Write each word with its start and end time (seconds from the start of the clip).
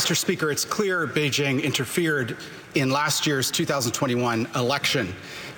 Mr. 0.00 0.14
Speaker, 0.14 0.50
it's 0.50 0.64
clear 0.64 1.06
Beijing 1.06 1.60
interfered 1.62 2.36
in 2.76 2.90
last 2.90 3.26
year's 3.26 3.50
2021 3.50 4.46
election. 4.54 5.14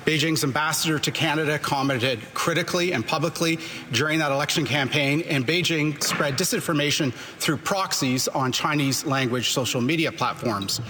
Beijing's 0.08 0.42
ambassador 0.42 0.98
to 0.98 1.10
Canada 1.10 1.58
commented 1.58 2.18
critically 2.32 2.94
and 2.94 3.06
publicly 3.06 3.58
during 3.92 4.18
that 4.20 4.32
election 4.32 4.64
campaign, 4.64 5.20
and 5.28 5.46
Beijing 5.46 6.02
spread 6.02 6.38
disinformation 6.38 7.12
through 7.12 7.58
proxies 7.58 8.26
on 8.26 8.50
Chinese 8.50 9.04
language 9.04 9.50
social 9.50 9.82
media 9.82 10.10
platforms. 10.10 10.80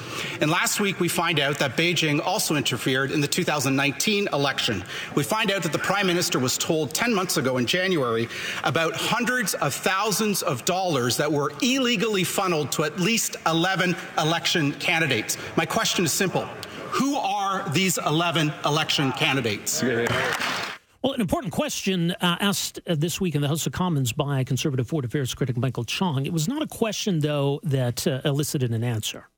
And 0.41 0.52
last 0.52 0.78
week, 0.78 1.00
we 1.00 1.09
find 1.09 1.41
out 1.41 1.59
that 1.59 1.77
Beijing 1.77 2.24
also 2.24 2.55
interfered 2.55 3.10
in 3.10 3.20
the 3.20 3.27
2019 3.27 4.28
election. 4.33 4.84
We 5.16 5.24
find 5.24 5.50
out 5.50 5.64
that 5.64 5.72
the 5.72 5.80
Prime 5.80 6.06
Minister 6.06 6.38
was 6.38 6.56
told 6.56 6.95
10 6.95 7.12
months 7.12 7.38
ago 7.38 7.56
in 7.56 7.66
January 7.66 8.28
about 8.62 8.95
hundreds 8.95 9.55
of 9.55 9.74
thousands 9.74 10.42
of 10.42 10.64
dollars 10.64 11.16
that 11.16 11.33
were 11.33 11.52
illegally 11.60 12.22
funneled 12.22 12.70
to 12.70 12.84
at 12.84 13.00
least 13.00 13.34
11 13.47 13.97
election 14.16 14.74
candidates. 14.74 15.36
My 15.56 15.66
question 15.66 16.05
is 16.05 16.12
simple 16.18 16.48
who 16.90 17.14
are 17.14 17.69
these 17.69 17.97
11 17.98 18.52
election 18.64 19.12
candidates? 19.12 19.84
Well, 19.84 21.12
an 21.12 21.20
important 21.20 21.52
question 21.52 22.10
uh, 22.10 22.36
asked 22.41 22.80
uh, 22.88 22.97
this 22.98 23.20
week 23.20 23.36
in 23.36 23.41
the 23.41 23.47
House 23.47 23.69
of 23.69 23.72
Commons 23.72 24.12
by 24.12 24.42
conservative 24.42 24.88
foreign 24.88 25.05
affairs 25.05 25.33
critic 25.33 25.56
Michael 25.56 25.84
Chong. 25.84 26.27
It 26.27 26.33
was 26.33 26.48
not 26.48 26.60
a 26.60 26.66
question, 26.66 27.20
though, 27.20 27.60
that 27.62 28.05
uh, 28.05 28.20
elicited 28.25 28.72
an 28.72 28.83
answer. 28.83 29.28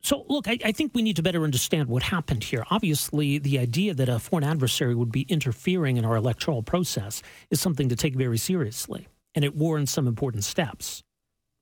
So, 0.00 0.26
look, 0.28 0.46
I, 0.46 0.58
I, 0.64 0.70
think 0.70 0.92
we 0.94 1.02
need 1.02 1.16
to 1.16 1.24
better 1.24 1.42
understand 1.42 1.88
what 1.88 2.04
happened 2.04 2.44
here. 2.44 2.64
Obviously, 2.70 3.38
the 3.38 3.58
idea 3.58 3.94
that 3.94 4.08
a 4.08 4.20
foreign 4.20 4.44
adversary 4.44 4.94
would 4.94 5.10
be 5.10 5.22
interfering 5.22 5.96
in 5.96 6.04
our 6.04 6.14
electoral 6.14 6.62
process 6.62 7.20
is 7.50 7.60
something 7.60 7.88
to 7.88 7.96
take 7.96 8.14
very 8.14 8.38
seriously, 8.38 9.08
and 9.34 9.44
it 9.44 9.56
warrants 9.56 9.90
some 9.90 10.06
important 10.06 10.44
steps. 10.44 11.02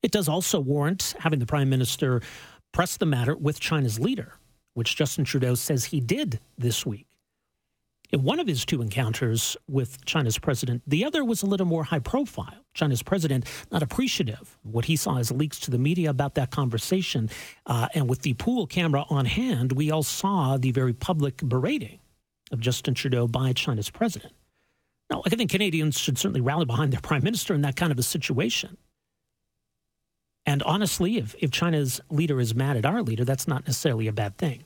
It 0.02 0.12
does 0.12 0.28
also 0.28 0.60
warrant 0.60 1.14
having 1.18 1.38
the 1.38 1.46
prime 1.46 1.70
minister 1.70 2.20
press 2.76 2.98
the 2.98 3.06
matter 3.06 3.34
with 3.34 3.58
China's 3.58 3.98
leader 3.98 4.34
which 4.74 4.94
Justin 4.94 5.24
Trudeau 5.24 5.54
says 5.54 5.86
he 5.86 6.00
did 6.00 6.38
this 6.58 6.84
week. 6.84 7.06
In 8.10 8.22
one 8.22 8.38
of 8.38 8.46
his 8.46 8.66
two 8.66 8.82
encounters 8.82 9.56
with 9.66 10.04
China's 10.04 10.38
president, 10.38 10.82
the 10.86 11.02
other 11.02 11.24
was 11.24 11.42
a 11.42 11.46
little 11.46 11.64
more 11.64 11.84
high 11.84 12.00
profile. 12.00 12.66
China's 12.74 13.02
president 13.02 13.46
not 13.72 13.82
appreciative 13.82 14.58
what 14.62 14.84
he 14.84 14.94
saw 14.94 15.16
as 15.16 15.32
leaks 15.32 15.58
to 15.60 15.70
the 15.70 15.78
media 15.78 16.10
about 16.10 16.34
that 16.34 16.50
conversation. 16.50 17.30
Uh, 17.64 17.88
and 17.94 18.06
with 18.06 18.20
the 18.20 18.34
pool 18.34 18.66
camera 18.66 19.06
on 19.08 19.24
hand, 19.24 19.72
we 19.72 19.90
all 19.90 20.02
saw 20.02 20.58
the 20.58 20.72
very 20.72 20.92
public 20.92 21.38
berating 21.38 21.98
of 22.52 22.60
Justin 22.60 22.92
Trudeau 22.92 23.26
by 23.26 23.54
China's 23.54 23.88
president. 23.88 24.34
Now, 25.10 25.22
I 25.24 25.30
think 25.30 25.50
Canadians 25.50 25.98
should 25.98 26.18
certainly 26.18 26.42
rally 26.42 26.66
behind 26.66 26.92
their 26.92 27.00
prime 27.00 27.24
minister 27.24 27.54
in 27.54 27.62
that 27.62 27.76
kind 27.76 27.90
of 27.90 27.98
a 27.98 28.02
situation. 28.02 28.76
And 30.46 30.62
honestly, 30.62 31.18
if, 31.18 31.34
if 31.40 31.50
China's 31.50 32.00
leader 32.08 32.40
is 32.40 32.54
mad 32.54 32.76
at 32.76 32.86
our 32.86 33.02
leader, 33.02 33.24
that's 33.24 33.48
not 33.48 33.66
necessarily 33.66 34.06
a 34.06 34.12
bad 34.12 34.38
thing. 34.38 34.64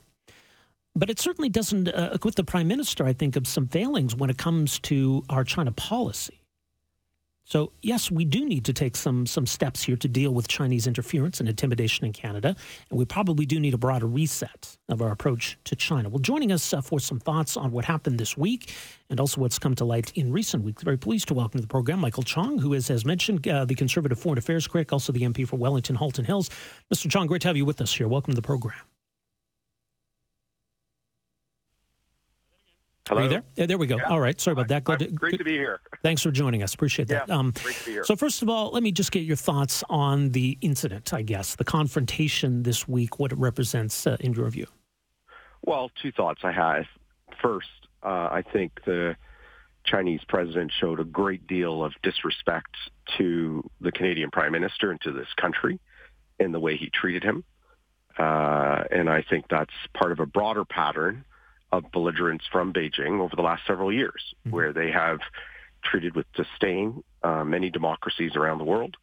But 0.95 1.09
it 1.09 1.19
certainly 1.19 1.49
doesn't 1.49 1.89
uh, 1.89 2.11
acquit 2.13 2.35
the 2.35 2.45
prime 2.45 2.69
minister, 2.69 3.07
I 3.07 3.13
think, 3.13 3.37
of 3.37 3.47
some 3.47 3.69
failings 3.69 4.15
when 4.15 4.29
it 4.29 4.39
comes 4.39 4.79
to 4.81 5.25
our 5.31 5.45
China 5.45 5.73
policy. 5.73 6.40
So, 7.51 7.73
yes, 7.83 8.13
we 8.13 8.25
do 8.25 8.45
need 8.45 8.65
to 8.67 8.73
take 8.73 8.95
some, 8.95 9.27
some 9.27 9.45
steps 9.45 9.83
here 9.83 9.97
to 9.97 10.07
deal 10.07 10.33
with 10.33 10.47
Chinese 10.47 10.87
interference 10.87 11.41
and 11.41 11.49
intimidation 11.49 12.07
in 12.07 12.13
Canada. 12.13 12.55
And 12.91 12.99
we 12.99 13.05
probably 13.05 13.45
do 13.45 13.59
need 13.59 13.75
a 13.75 13.79
broader 13.79 14.07
reset 14.07 14.77
of 14.89 15.03
our 15.03 15.11
approach 15.11 15.59
to 15.65 15.75
China. 15.75 16.09
Well, 16.09 16.21
joining 16.21 16.53
us 16.53 16.73
uh, 16.73 16.81
for 16.81 17.01
some 17.01 17.19
thoughts 17.19 17.57
on 17.57 17.73
what 17.73 17.85
happened 17.85 18.21
this 18.21 18.37
week 18.37 18.73
and 19.11 19.19
also 19.19 19.41
what's 19.41 19.59
come 19.59 19.75
to 19.75 19.85
light 19.85 20.13
in 20.15 20.31
recent 20.31 20.63
weeks, 20.63 20.85
very 20.85 20.97
pleased 20.97 21.27
to 21.27 21.35
welcome 21.35 21.59
to 21.59 21.63
the 21.63 21.69
program 21.69 21.99
Michael 21.99 22.23
Chong, 22.23 22.57
who 22.61 22.73
is, 22.73 22.89
as 22.89 23.05
mentioned, 23.05 23.49
uh, 23.49 23.65
the 23.65 23.75
conservative 23.75 24.21
foreign 24.21 24.39
affairs 24.39 24.69
critic, 24.69 24.93
also 24.93 25.13
the 25.13 25.23
MP 25.23 25.45
for 25.45 25.57
Wellington 25.57 25.97
Halton 25.97 26.27
Hills. 26.27 26.51
Mr. 26.95 27.11
Chong, 27.11 27.27
great 27.27 27.43
to 27.43 27.49
have 27.49 27.57
you 27.57 27.65
with 27.65 27.81
us 27.81 27.93
here. 27.93 28.07
Welcome 28.07 28.31
to 28.31 28.37
the 28.37 28.47
program. 28.47 28.90
Hello? 33.11 33.23
Are 33.23 33.25
you 33.25 33.31
there? 33.31 33.43
Yeah, 33.57 33.67
there 33.67 33.77
we 33.77 33.89
go. 33.89 33.97
Yeah. 33.97 34.05
All 34.05 34.21
right. 34.21 34.41
Sorry 34.41 34.53
about 34.53 34.69
that. 34.69 34.85
Glad 34.85 35.01
to, 35.01 35.09
great 35.09 35.37
to 35.37 35.43
be 35.43 35.55
here. 35.55 35.81
Thanks 36.05 36.23
for 36.23 36.31
joining 36.31 36.63
us. 36.63 36.75
Appreciate 36.75 37.09
that. 37.09 37.27
Yeah, 37.27 37.37
um, 37.37 37.53
great 37.61 37.75
to 37.75 37.85
be 37.87 37.91
here. 37.91 38.05
So, 38.05 38.15
first 38.15 38.41
of 38.41 38.49
all, 38.49 38.71
let 38.71 38.85
me 38.85 38.93
just 38.93 39.11
get 39.11 39.25
your 39.25 39.35
thoughts 39.35 39.83
on 39.91 40.31
the 40.31 40.57
incident, 40.61 41.13
I 41.13 41.23
guess, 41.23 41.57
the 41.57 41.65
confrontation 41.65 42.63
this 42.63 42.87
week, 42.87 43.19
what 43.19 43.33
it 43.33 43.39
represents 43.39 44.07
uh, 44.07 44.17
in 44.21 44.33
your 44.33 44.49
view. 44.49 44.69
Well, 45.63 45.91
two 46.01 46.13
thoughts 46.13 46.43
I 46.45 46.53
have. 46.53 46.85
First, 47.43 47.67
uh, 48.05 48.29
I 48.31 48.45
think 48.53 48.79
the 48.87 49.17
Chinese 49.85 50.21
president 50.29 50.71
showed 50.79 51.01
a 51.01 51.05
great 51.05 51.49
deal 51.49 51.83
of 51.83 51.93
disrespect 52.05 52.77
to 53.19 53.69
the 53.81 53.91
Canadian 53.91 54.31
prime 54.31 54.53
minister 54.53 54.93
and 54.93 55.01
to 55.01 55.11
this 55.11 55.29
country 55.37 55.81
in 56.39 56.53
the 56.53 56.61
way 56.61 56.77
he 56.77 56.91
treated 56.91 57.25
him. 57.25 57.43
Uh, 58.17 58.85
and 58.93 59.11
I 59.11 59.25
think 59.29 59.47
that's 59.51 59.75
part 59.95 60.13
of 60.13 60.21
a 60.21 60.27
broader 60.27 60.65
pattern 60.65 61.25
of 61.73 61.91
belligerence 61.93 62.43
from 62.51 62.73
Beijing 62.73 63.21
over 63.21 63.37
the 63.37 63.43
last 63.43 63.63
several 63.67 63.93
years, 63.93 64.35
mm-hmm. 64.41 64.55
where 64.55 64.73
they 64.73 64.91
have 64.91 65.21
treated 65.83 66.15
with 66.15 66.27
disdain 66.35 67.03
uh, 67.23 67.45
many 67.45 67.71
democracies 67.71 68.37
around 68.37 68.59
the 68.59 68.65
world 68.65 68.97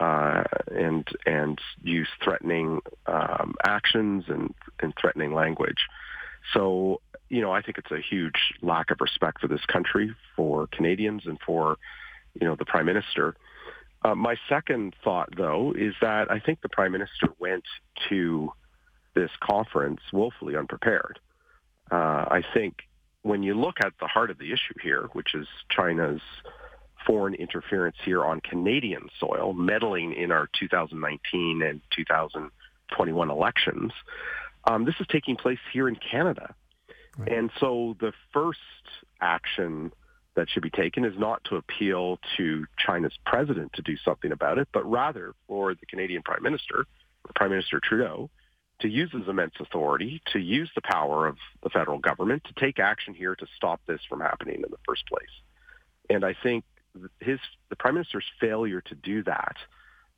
uh, 0.00 0.44
and 0.74 1.06
and 1.24 1.60
use 1.82 2.08
threatening 2.22 2.80
um, 3.06 3.54
actions 3.64 4.24
and, 4.28 4.54
and 4.80 4.94
threatening 5.00 5.34
language. 5.34 5.86
So, 6.52 7.00
you 7.28 7.40
know, 7.40 7.50
I 7.50 7.62
think 7.62 7.78
it's 7.78 7.90
a 7.90 8.00
huge 8.00 8.54
lack 8.62 8.90
of 8.90 9.00
respect 9.00 9.40
for 9.40 9.48
this 9.48 9.64
country, 9.66 10.14
for 10.36 10.68
Canadians, 10.68 11.22
and 11.26 11.38
for, 11.44 11.76
you 12.40 12.46
know, 12.46 12.54
the 12.54 12.64
Prime 12.64 12.86
Minister. 12.86 13.34
Uh, 14.04 14.14
my 14.14 14.36
second 14.48 14.94
thought, 15.02 15.30
though, 15.36 15.72
is 15.76 15.94
that 16.00 16.30
I 16.30 16.38
think 16.38 16.60
the 16.60 16.68
Prime 16.68 16.92
Minister 16.92 17.28
went 17.40 17.64
to 18.08 18.52
this 19.14 19.30
conference 19.40 20.00
woefully 20.12 20.56
unprepared 20.56 21.18
uh, 21.90 21.94
I 21.94 22.42
think 22.54 22.82
when 23.22 23.42
you 23.42 23.54
look 23.54 23.76
at 23.84 23.92
the 24.00 24.06
heart 24.06 24.30
of 24.30 24.38
the 24.38 24.52
issue 24.52 24.74
here, 24.82 25.08
which 25.12 25.34
is 25.34 25.46
China's 25.68 26.20
foreign 27.06 27.34
interference 27.34 27.96
here 28.04 28.24
on 28.24 28.40
Canadian 28.40 29.08
soil, 29.18 29.52
meddling 29.52 30.12
in 30.12 30.32
our 30.32 30.48
2019 30.58 31.62
and 31.62 31.80
2021 31.94 33.30
elections, 33.30 33.92
um, 34.64 34.84
this 34.84 34.94
is 35.00 35.06
taking 35.08 35.36
place 35.36 35.58
here 35.72 35.88
in 35.88 35.96
Canada. 35.96 36.54
Right. 37.16 37.32
And 37.32 37.50
so 37.60 37.96
the 38.00 38.12
first 38.32 38.60
action 39.20 39.92
that 40.34 40.50
should 40.50 40.62
be 40.62 40.70
taken 40.70 41.04
is 41.04 41.14
not 41.18 41.42
to 41.44 41.56
appeal 41.56 42.18
to 42.36 42.66
China's 42.78 43.16
president 43.24 43.72
to 43.74 43.82
do 43.82 43.96
something 44.04 44.32
about 44.32 44.58
it, 44.58 44.68
but 44.72 44.88
rather 44.88 45.34
for 45.48 45.74
the 45.74 45.86
Canadian 45.86 46.22
Prime 46.22 46.42
Minister, 46.42 46.86
Prime 47.34 47.50
Minister 47.50 47.80
Trudeau, 47.82 48.30
to 48.80 48.88
use 48.88 49.10
his 49.10 49.28
immense 49.28 49.54
authority, 49.60 50.20
to 50.32 50.38
use 50.38 50.70
the 50.74 50.82
power 50.82 51.26
of 51.26 51.36
the 51.62 51.70
federal 51.70 51.98
government 51.98 52.44
to 52.44 52.52
take 52.54 52.78
action 52.78 53.14
here 53.14 53.34
to 53.34 53.46
stop 53.56 53.80
this 53.86 54.00
from 54.08 54.20
happening 54.20 54.56
in 54.56 54.70
the 54.70 54.78
first 54.86 55.06
place. 55.06 55.30
And 56.10 56.24
I 56.24 56.34
think 56.42 56.64
his 57.20 57.40
the 57.68 57.76
prime 57.76 57.94
minister's 57.94 58.24
failure 58.40 58.80
to 58.82 58.94
do 58.94 59.22
that 59.24 59.56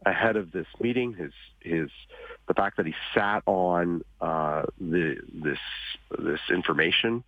ahead 0.06 0.36
of 0.36 0.52
this 0.52 0.66
meeting, 0.80 1.14
his 1.14 1.32
his 1.60 1.90
the 2.46 2.54
fact 2.54 2.76
that 2.76 2.86
he 2.86 2.94
sat 3.14 3.42
on 3.46 4.02
uh, 4.20 4.62
the 4.80 5.16
this 5.32 5.58
this 6.18 6.40
information 6.50 7.24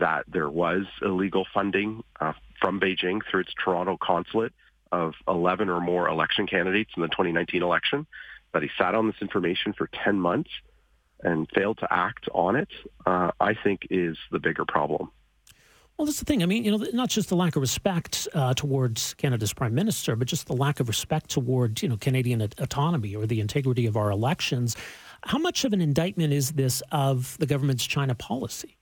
that 0.00 0.24
there 0.26 0.50
was 0.50 0.86
illegal 1.02 1.46
funding 1.54 2.02
uh, 2.20 2.32
from 2.60 2.80
Beijing 2.80 3.20
through 3.30 3.40
its 3.40 3.54
Toronto 3.62 3.96
consulate 4.00 4.52
of 4.90 5.14
11 5.28 5.68
or 5.68 5.80
more 5.80 6.08
election 6.08 6.46
candidates 6.46 6.90
in 6.96 7.02
the 7.02 7.08
2019 7.08 7.62
election, 7.62 8.06
that 8.52 8.62
he 8.62 8.70
sat 8.76 8.94
on 8.94 9.06
this 9.06 9.16
information 9.20 9.72
for 9.72 9.88
10 10.04 10.18
months 10.18 10.50
and 11.24 11.48
failed 11.54 11.78
to 11.78 11.88
act 11.90 12.28
on 12.32 12.56
it, 12.56 12.68
uh, 13.06 13.30
I 13.40 13.54
think 13.54 13.86
is 13.90 14.16
the 14.30 14.38
bigger 14.38 14.64
problem. 14.64 15.10
Well, 15.96 16.06
that's 16.06 16.18
the 16.18 16.24
thing. 16.24 16.42
I 16.42 16.46
mean, 16.46 16.64
you 16.64 16.76
know, 16.76 16.84
not 16.92 17.08
just 17.08 17.28
the 17.28 17.36
lack 17.36 17.54
of 17.54 17.62
respect 17.62 18.26
uh, 18.34 18.52
towards 18.54 19.14
Canada's 19.14 19.52
prime 19.52 19.74
minister, 19.74 20.16
but 20.16 20.26
just 20.26 20.48
the 20.48 20.56
lack 20.56 20.80
of 20.80 20.88
respect 20.88 21.30
toward 21.30 21.80
you 21.82 21.88
know, 21.88 21.96
Canadian 21.96 22.40
autonomy 22.40 23.14
or 23.14 23.26
the 23.26 23.40
integrity 23.40 23.86
of 23.86 23.96
our 23.96 24.10
elections. 24.10 24.76
How 25.22 25.38
much 25.38 25.64
of 25.64 25.72
an 25.72 25.80
indictment 25.80 26.32
is 26.32 26.52
this 26.52 26.82
of 26.90 27.38
the 27.38 27.46
government's 27.46 27.86
China 27.86 28.14
policy? 28.14 28.76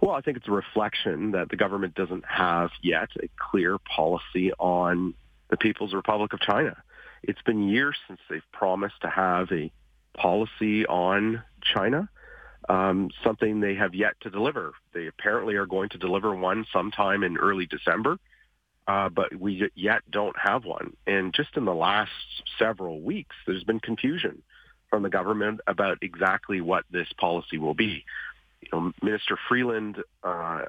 Well, 0.00 0.12
I 0.12 0.22
think 0.22 0.38
it's 0.38 0.48
a 0.48 0.52
reflection 0.52 1.32
that 1.32 1.50
the 1.50 1.56
government 1.56 1.94
doesn't 1.94 2.24
have 2.24 2.70
yet 2.82 3.08
a 3.22 3.28
clear 3.36 3.78
policy 3.78 4.52
on 4.58 5.14
the 5.48 5.56
People's 5.56 5.94
Republic 5.94 6.32
of 6.32 6.40
China 6.40 6.76
It's 7.22 7.40
been 7.42 7.68
years 7.68 7.96
since 8.06 8.20
they've 8.28 8.42
promised 8.52 9.00
to 9.02 9.08
have 9.08 9.50
a 9.52 9.70
policy 10.16 10.86
on 10.86 11.42
China, 11.74 12.08
um, 12.68 13.10
something 13.22 13.60
they 13.60 13.74
have 13.74 13.94
yet 13.94 14.14
to 14.22 14.30
deliver. 14.30 14.72
They 14.92 15.06
apparently 15.06 15.54
are 15.56 15.66
going 15.66 15.90
to 15.90 15.98
deliver 15.98 16.34
one 16.34 16.66
sometime 16.72 17.22
in 17.22 17.36
early 17.36 17.66
December, 17.66 18.18
uh, 18.88 19.08
but 19.08 19.34
we 19.34 19.70
yet 19.74 20.02
don't 20.10 20.36
have 20.38 20.64
one. 20.64 20.96
And 21.06 21.32
just 21.34 21.56
in 21.56 21.64
the 21.64 21.74
last 21.74 22.10
several 22.58 23.00
weeks, 23.00 23.34
there's 23.46 23.64
been 23.64 23.80
confusion 23.80 24.42
from 24.90 25.02
the 25.02 25.10
government 25.10 25.60
about 25.66 25.98
exactly 26.02 26.60
what 26.60 26.84
this 26.90 27.08
policy 27.18 27.58
will 27.58 27.74
be. 27.74 28.04
You 28.60 28.68
know, 28.72 28.92
Minister 29.02 29.38
Freeland 29.48 29.98
uh, 30.22 30.62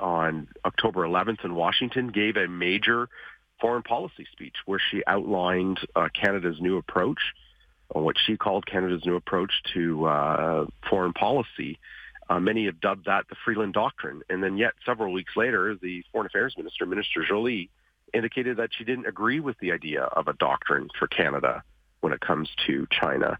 on 0.00 0.48
October 0.64 1.02
11th 1.02 1.44
in 1.44 1.54
Washington 1.54 2.08
gave 2.08 2.36
a 2.36 2.48
major 2.48 3.08
foreign 3.60 3.82
policy 3.82 4.26
speech 4.32 4.56
where 4.66 4.80
she 4.90 5.02
outlined 5.06 5.78
uh, 5.94 6.08
Canada's 6.12 6.60
new 6.60 6.76
approach, 6.76 7.18
or 7.90 8.02
what 8.02 8.16
she 8.24 8.36
called 8.36 8.66
Canada's 8.66 9.04
new 9.04 9.16
approach 9.16 9.52
to 9.74 10.06
uh, 10.06 10.66
foreign 10.88 11.12
policy. 11.12 11.78
Uh, 12.28 12.40
many 12.40 12.64
have 12.66 12.80
dubbed 12.80 13.04
that 13.06 13.26
the 13.28 13.36
Freeland 13.44 13.74
Doctrine. 13.74 14.22
And 14.30 14.42
then 14.42 14.56
yet 14.56 14.72
several 14.86 15.12
weeks 15.12 15.36
later, 15.36 15.76
the 15.80 16.04
Foreign 16.10 16.26
Affairs 16.26 16.54
Minister, 16.56 16.86
Minister 16.86 17.24
Joly, 17.28 17.68
indicated 18.14 18.56
that 18.56 18.70
she 18.76 18.84
didn't 18.84 19.06
agree 19.06 19.40
with 19.40 19.58
the 19.58 19.72
idea 19.72 20.02
of 20.02 20.28
a 20.28 20.32
doctrine 20.34 20.88
for 20.98 21.06
Canada 21.06 21.62
when 22.00 22.12
it 22.12 22.20
comes 22.20 22.48
to 22.66 22.86
China. 22.90 23.38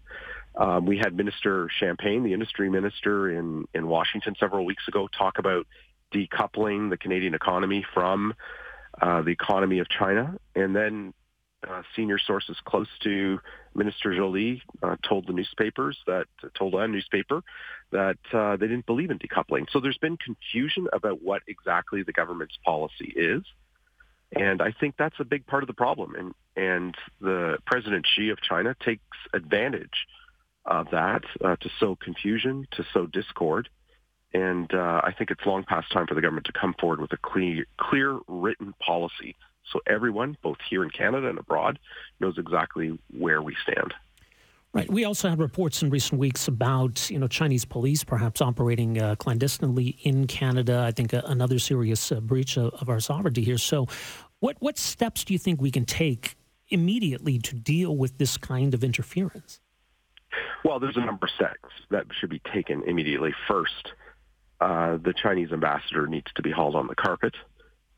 Um, 0.55 0.85
we 0.85 0.97
had 0.97 1.15
Minister 1.15 1.69
Champagne, 1.79 2.23
the 2.23 2.33
industry 2.33 2.69
minister 2.69 3.29
in, 3.29 3.67
in 3.73 3.87
Washington 3.87 4.35
several 4.39 4.65
weeks 4.65 4.87
ago, 4.87 5.07
talk 5.07 5.37
about 5.37 5.67
decoupling 6.13 6.89
the 6.89 6.97
Canadian 6.97 7.33
economy 7.33 7.85
from 7.93 8.33
uh, 9.01 9.21
the 9.21 9.31
economy 9.31 9.79
of 9.79 9.89
China. 9.89 10.35
And 10.55 10.75
then 10.75 11.13
uh, 11.69 11.81
senior 11.95 12.17
sources 12.19 12.57
close 12.65 12.87
to 13.03 13.39
Minister 13.73 14.15
Joly 14.15 14.61
uh, 14.81 14.95
told 15.07 15.27
the 15.27 15.33
newspapers 15.33 15.97
that 16.07 16.25
told 16.57 16.75
a 16.75 16.87
newspaper 16.87 17.43
that 17.91 18.17
uh, 18.33 18.55
they 18.57 18.67
didn't 18.67 18.85
believe 18.85 19.11
in 19.11 19.19
decoupling. 19.19 19.67
So 19.71 19.79
there's 19.79 19.97
been 19.97 20.17
confusion 20.17 20.87
about 20.93 21.21
what 21.21 21.41
exactly 21.47 22.03
the 22.03 22.13
government's 22.13 22.57
policy 22.65 23.13
is, 23.15 23.43
and 24.31 24.61
I 24.61 24.71
think 24.79 24.95
that's 24.97 25.19
a 25.19 25.25
big 25.25 25.45
part 25.45 25.63
of 25.63 25.67
the 25.67 25.73
problem. 25.73 26.15
And 26.15 26.33
and 26.55 26.95
the 27.19 27.57
President 27.65 28.05
Xi 28.07 28.29
of 28.29 28.41
China 28.41 28.75
takes 28.83 29.03
advantage 29.33 30.07
of 30.65 30.87
that 30.91 31.23
uh, 31.43 31.55
to 31.57 31.69
sow 31.79 31.95
confusion, 31.95 32.67
to 32.71 32.85
sow 32.93 33.05
discord. 33.05 33.69
And 34.33 34.73
uh, 34.73 35.01
I 35.03 35.13
think 35.17 35.31
it's 35.31 35.45
long 35.45 35.63
past 35.63 35.91
time 35.91 36.07
for 36.07 36.15
the 36.15 36.21
government 36.21 36.47
to 36.47 36.53
come 36.53 36.75
forward 36.79 36.99
with 36.99 37.13
a 37.13 37.17
clear, 37.17 37.65
clear 37.77 38.19
written 38.27 38.73
policy 38.85 39.35
so 39.71 39.79
everyone, 39.87 40.37
both 40.41 40.57
here 40.69 40.83
in 40.83 40.89
Canada 40.89 41.27
and 41.27 41.39
abroad, 41.39 41.79
knows 42.19 42.37
exactly 42.37 42.97
where 43.17 43.41
we 43.41 43.55
stand. 43.63 43.93
Right. 44.73 44.91
We 44.91 45.05
also 45.05 45.29
had 45.29 45.39
reports 45.39 45.81
in 45.81 45.89
recent 45.89 46.19
weeks 46.19 46.49
about 46.49 47.09
you 47.09 47.17
know 47.17 47.27
Chinese 47.27 47.63
police 47.63 48.03
perhaps 48.03 48.41
operating 48.41 48.99
uh, 48.99 49.15
clandestinely 49.15 49.97
in 50.03 50.27
Canada. 50.27 50.83
I 50.85 50.91
think 50.91 51.13
uh, 51.13 51.21
another 51.25 51.59
serious 51.59 52.11
uh, 52.11 52.19
breach 52.19 52.57
of, 52.57 52.73
of, 52.73 52.89
our 52.89 52.99
sovereignty 52.99 53.41
here. 53.41 53.57
So, 53.57 53.87
what 54.41 54.57
what 54.59 54.77
steps 54.77 55.23
do 55.23 55.31
you 55.31 55.39
think 55.39 55.61
we 55.61 55.71
can 55.71 55.85
take 55.85 56.35
immediately 56.67 57.39
to 57.39 57.55
deal 57.55 57.95
with 57.95 58.17
this 58.17 58.35
kind 58.35 58.73
of 58.73 58.83
interference? 58.83 59.61
Well, 60.65 60.79
there's 60.79 60.97
a 60.97 61.05
number 61.05 61.27
of 61.27 61.31
steps 61.31 61.73
that 61.91 62.07
should 62.19 62.29
be 62.29 62.41
taken 62.53 62.83
immediately. 62.83 63.33
First, 63.47 63.93
uh, 64.59 64.97
the 64.97 65.13
Chinese 65.13 65.53
ambassador 65.53 66.05
needs 66.05 66.27
to 66.35 66.41
be 66.41 66.51
hauled 66.51 66.75
on 66.75 66.87
the 66.87 66.95
carpet. 66.95 67.35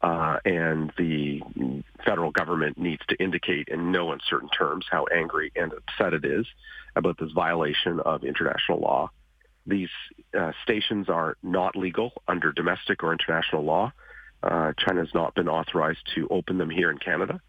Uh, 0.01 0.37
and 0.45 0.93
the 0.97 1.41
federal 2.05 2.31
government 2.31 2.77
needs 2.77 3.01
to 3.07 3.15
indicate 3.15 3.67
in 3.67 3.91
no 3.91 4.11
uncertain 4.11 4.49
terms 4.49 4.85
how 4.89 5.05
angry 5.05 5.51
and 5.55 5.73
upset 5.73 6.13
it 6.13 6.23
is 6.23 6.45
about 6.95 7.17
this 7.17 7.31
violation 7.31 7.99
of 8.01 8.23
international 8.23 8.79
law. 8.79 9.09
These 9.65 9.89
uh, 10.37 10.51
stations 10.63 11.09
are 11.09 11.35
not 11.41 11.75
legal 11.75 12.13
under 12.27 12.51
domestic 12.51 13.03
or 13.03 13.11
international 13.11 13.63
law. 13.63 13.91
Uh, 14.43 14.73
China 14.77 15.01
has 15.01 15.13
not 15.13 15.33
been 15.33 15.49
authorized 15.49 16.07
to 16.15 16.27
open 16.29 16.57
them 16.57 16.69
here 16.69 16.91
in 16.91 16.99
Canada. 16.99 17.41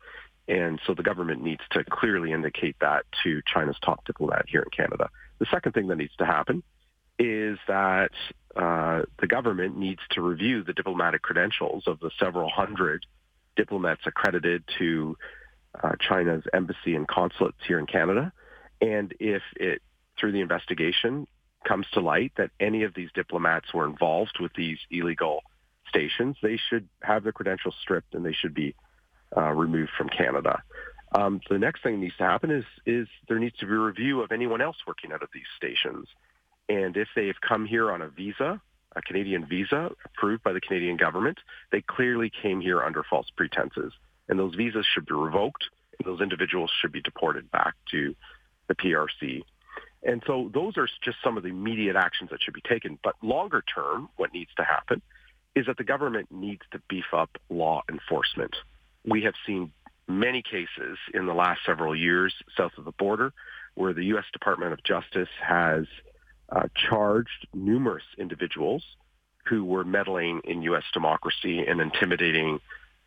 And 0.48 0.80
so 0.86 0.94
the 0.94 1.02
government 1.02 1.42
needs 1.42 1.60
to 1.72 1.84
clearly 1.84 2.32
indicate 2.32 2.76
that 2.80 3.04
to 3.22 3.42
China's 3.46 3.76
top 3.84 4.06
diplomat 4.06 4.46
here 4.48 4.62
in 4.62 4.70
Canada. 4.70 5.10
The 5.38 5.46
second 5.50 5.72
thing 5.72 5.88
that 5.88 5.96
needs 5.96 6.16
to 6.18 6.24
happen 6.24 6.62
is 7.18 7.58
that 7.68 8.10
uh, 8.58 9.02
the 9.20 9.28
government 9.28 9.76
needs 9.76 10.00
to 10.10 10.20
review 10.20 10.64
the 10.64 10.72
diplomatic 10.72 11.22
credentials 11.22 11.84
of 11.86 12.00
the 12.00 12.10
several 12.18 12.50
hundred 12.50 13.06
diplomats 13.56 14.02
accredited 14.04 14.64
to 14.78 15.16
uh, 15.80 15.92
China's 16.00 16.42
embassy 16.52 16.96
and 16.96 17.06
consulates 17.06 17.58
here 17.66 17.78
in 17.78 17.86
Canada. 17.86 18.32
And 18.80 19.14
if 19.20 19.42
it, 19.56 19.80
through 20.18 20.32
the 20.32 20.40
investigation, 20.40 21.28
comes 21.64 21.86
to 21.92 22.00
light 22.00 22.32
that 22.36 22.50
any 22.58 22.82
of 22.82 22.94
these 22.94 23.10
diplomats 23.14 23.72
were 23.72 23.86
involved 23.86 24.38
with 24.40 24.52
these 24.54 24.78
illegal 24.90 25.42
stations, 25.88 26.36
they 26.42 26.58
should 26.68 26.88
have 27.02 27.22
their 27.22 27.32
credentials 27.32 27.76
stripped 27.80 28.14
and 28.14 28.24
they 28.24 28.32
should 28.32 28.54
be 28.54 28.74
uh, 29.36 29.52
removed 29.52 29.90
from 29.96 30.08
Canada. 30.08 30.62
Um, 31.12 31.40
the 31.48 31.58
next 31.58 31.82
thing 31.82 31.94
that 31.94 32.00
needs 32.00 32.16
to 32.18 32.24
happen 32.24 32.50
is 32.50 32.64
is 32.84 33.08
there 33.28 33.38
needs 33.38 33.56
to 33.58 33.66
be 33.66 33.72
a 33.72 33.78
review 33.78 34.20
of 34.20 34.32
anyone 34.32 34.60
else 34.60 34.76
working 34.86 35.12
out 35.12 35.22
of 35.22 35.28
these 35.32 35.46
stations. 35.56 36.08
And 36.68 36.96
if 36.96 37.08
they've 37.16 37.40
come 37.40 37.66
here 37.66 37.90
on 37.90 38.02
a 38.02 38.08
visa, 38.08 38.60
a 38.94 39.02
Canadian 39.02 39.46
visa 39.46 39.90
approved 40.04 40.42
by 40.42 40.52
the 40.52 40.60
Canadian 40.60 40.96
government, 40.96 41.38
they 41.72 41.80
clearly 41.80 42.30
came 42.30 42.60
here 42.60 42.82
under 42.82 43.02
false 43.02 43.28
pretenses. 43.36 43.92
And 44.28 44.38
those 44.38 44.54
visas 44.54 44.86
should 44.86 45.06
be 45.06 45.14
revoked. 45.14 45.64
And 45.98 46.06
those 46.06 46.20
individuals 46.20 46.70
should 46.80 46.92
be 46.92 47.00
deported 47.00 47.50
back 47.50 47.74
to 47.90 48.14
the 48.68 48.74
PRC. 48.74 49.42
And 50.02 50.22
so 50.26 50.50
those 50.52 50.76
are 50.76 50.88
just 51.02 51.16
some 51.24 51.36
of 51.36 51.42
the 51.42 51.48
immediate 51.48 51.96
actions 51.96 52.30
that 52.30 52.42
should 52.42 52.54
be 52.54 52.60
taken. 52.60 52.98
But 53.02 53.14
longer 53.22 53.62
term, 53.74 54.08
what 54.16 54.32
needs 54.32 54.50
to 54.56 54.64
happen 54.64 55.02
is 55.54 55.66
that 55.66 55.76
the 55.76 55.84
government 55.84 56.30
needs 56.30 56.62
to 56.72 56.80
beef 56.88 57.12
up 57.12 57.30
law 57.48 57.82
enforcement. 57.90 58.54
We 59.04 59.22
have 59.22 59.34
seen 59.46 59.72
many 60.06 60.42
cases 60.42 60.98
in 61.12 61.26
the 61.26 61.34
last 61.34 61.60
several 61.66 61.96
years 61.96 62.34
south 62.56 62.72
of 62.78 62.84
the 62.84 62.92
border 62.92 63.32
where 63.74 63.92
the 63.92 64.04
U.S. 64.06 64.24
Department 64.32 64.72
of 64.72 64.82
Justice 64.82 65.28
has 65.40 65.86
uh, 66.50 66.68
charged 66.74 67.46
numerous 67.52 68.04
individuals 68.16 68.84
who 69.46 69.64
were 69.64 69.84
meddling 69.84 70.40
in 70.44 70.62
U.S. 70.62 70.84
democracy 70.92 71.64
and 71.66 71.80
intimidating 71.80 72.60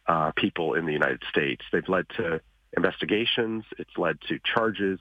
uh, 0.07 0.31
people 0.35 0.73
in 0.73 0.85
the 0.85 0.93
United 0.93 1.21
States. 1.29 1.63
They've 1.71 1.87
led 1.87 2.07
to 2.17 2.41
investigations. 2.75 3.63
It's 3.77 3.97
led 3.97 4.19
to 4.27 4.39
charges 4.43 4.99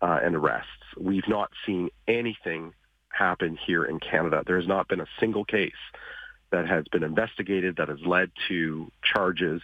uh, 0.00 0.20
and 0.22 0.34
arrests. 0.34 0.68
We've 0.98 1.28
not 1.28 1.50
seen 1.66 1.90
anything 2.08 2.72
happen 3.08 3.58
here 3.66 3.84
in 3.84 4.00
Canada. 4.00 4.42
There 4.46 4.58
has 4.58 4.68
not 4.68 4.88
been 4.88 5.00
a 5.00 5.06
single 5.18 5.44
case 5.44 5.72
that 6.52 6.66
has 6.66 6.84
been 6.90 7.02
investigated 7.02 7.76
that 7.76 7.88
has 7.88 8.00
led 8.04 8.30
to 8.48 8.90
charges 9.02 9.60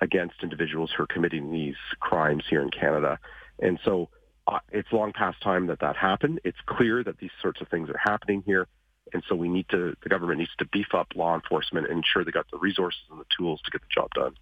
against 0.00 0.42
individuals 0.42 0.90
who 0.96 1.02
are 1.02 1.06
committing 1.06 1.52
these 1.52 1.76
crimes 2.00 2.44
here 2.48 2.62
in 2.62 2.70
Canada. 2.70 3.18
And 3.60 3.78
so 3.84 4.08
Uh, 4.48 4.60
it's 4.72 4.90
long 4.92 5.12
past 5.12 5.40
time 5.42 5.66
that 5.66 5.80
that 5.80 5.94
happened. 5.94 6.40
It's 6.42 6.58
clear 6.64 7.04
that 7.04 7.18
these 7.18 7.30
sorts 7.42 7.60
of 7.60 7.68
things 7.68 7.90
are 7.90 7.98
happening 7.98 8.42
here. 8.46 8.66
And 9.12 9.22
so 9.28 9.34
we 9.34 9.48
need 9.48 9.68
to, 9.70 9.94
the 10.02 10.08
government 10.08 10.38
needs 10.38 10.54
to 10.58 10.64
beef 10.64 10.94
up 10.94 11.08
law 11.14 11.34
enforcement 11.34 11.86
and 11.88 11.98
ensure 11.98 12.24
they 12.24 12.30
got 12.30 12.50
the 12.50 12.58
resources 12.58 13.02
and 13.10 13.20
the 13.20 13.26
tools 13.36 13.60
to 13.64 13.70
get 13.70 13.82
the 13.82 13.88
job 13.94 14.10
done. 14.14 14.34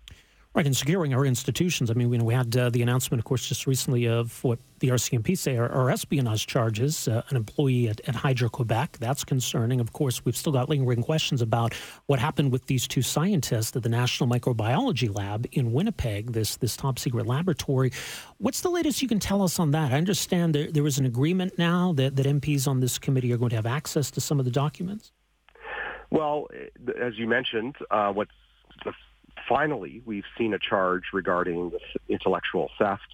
Right, 0.56 0.64
and 0.64 0.74
securing 0.74 1.12
our 1.12 1.26
institutions. 1.26 1.90
I 1.90 1.94
mean, 1.94 2.08
we, 2.08 2.16
we 2.16 2.32
had 2.32 2.56
uh, 2.56 2.70
the 2.70 2.80
announcement, 2.80 3.18
of 3.18 3.26
course, 3.26 3.46
just 3.46 3.66
recently 3.66 4.08
of 4.08 4.42
what 4.42 4.58
the 4.78 4.88
RCMP 4.88 5.36
say 5.36 5.58
are, 5.58 5.68
are 5.68 5.90
espionage 5.90 6.46
charges. 6.46 7.06
Uh, 7.06 7.20
an 7.28 7.36
employee 7.36 7.90
at, 7.90 8.00
at 8.08 8.14
Hydro 8.14 8.48
Quebec, 8.48 8.96
that's 8.98 9.22
concerning. 9.22 9.80
Of 9.80 9.92
course, 9.92 10.24
we've 10.24 10.34
still 10.34 10.54
got 10.54 10.70
lingering 10.70 11.02
questions 11.02 11.42
about 11.42 11.74
what 12.06 12.18
happened 12.20 12.52
with 12.52 12.68
these 12.68 12.88
two 12.88 13.02
scientists 13.02 13.76
at 13.76 13.82
the 13.82 13.90
National 13.90 14.30
Microbiology 14.30 15.14
Lab 15.14 15.46
in 15.52 15.72
Winnipeg, 15.72 16.32
this 16.32 16.56
this 16.56 16.74
top 16.74 16.98
secret 16.98 17.26
laboratory. 17.26 17.92
What's 18.38 18.62
the 18.62 18.70
latest 18.70 19.02
you 19.02 19.08
can 19.08 19.20
tell 19.20 19.42
us 19.42 19.58
on 19.58 19.72
that? 19.72 19.92
I 19.92 19.98
understand 19.98 20.54
there, 20.54 20.72
there 20.72 20.86
is 20.86 20.96
an 20.96 21.04
agreement 21.04 21.58
now 21.58 21.92
that, 21.98 22.16
that 22.16 22.24
MPs 22.24 22.66
on 22.66 22.80
this 22.80 22.98
committee 22.98 23.30
are 23.30 23.36
going 23.36 23.50
to 23.50 23.56
have 23.56 23.66
access 23.66 24.10
to 24.12 24.22
some 24.22 24.38
of 24.38 24.46
the 24.46 24.50
documents. 24.50 25.12
Well, 26.08 26.48
as 26.98 27.18
you 27.18 27.26
mentioned, 27.26 27.76
uh, 27.90 28.10
what's 28.14 28.30
the 28.86 28.94
finally, 29.48 30.02
we've 30.04 30.24
seen 30.38 30.54
a 30.54 30.58
charge 30.58 31.04
regarding 31.12 31.72
intellectual 32.08 32.70
theft, 32.78 33.06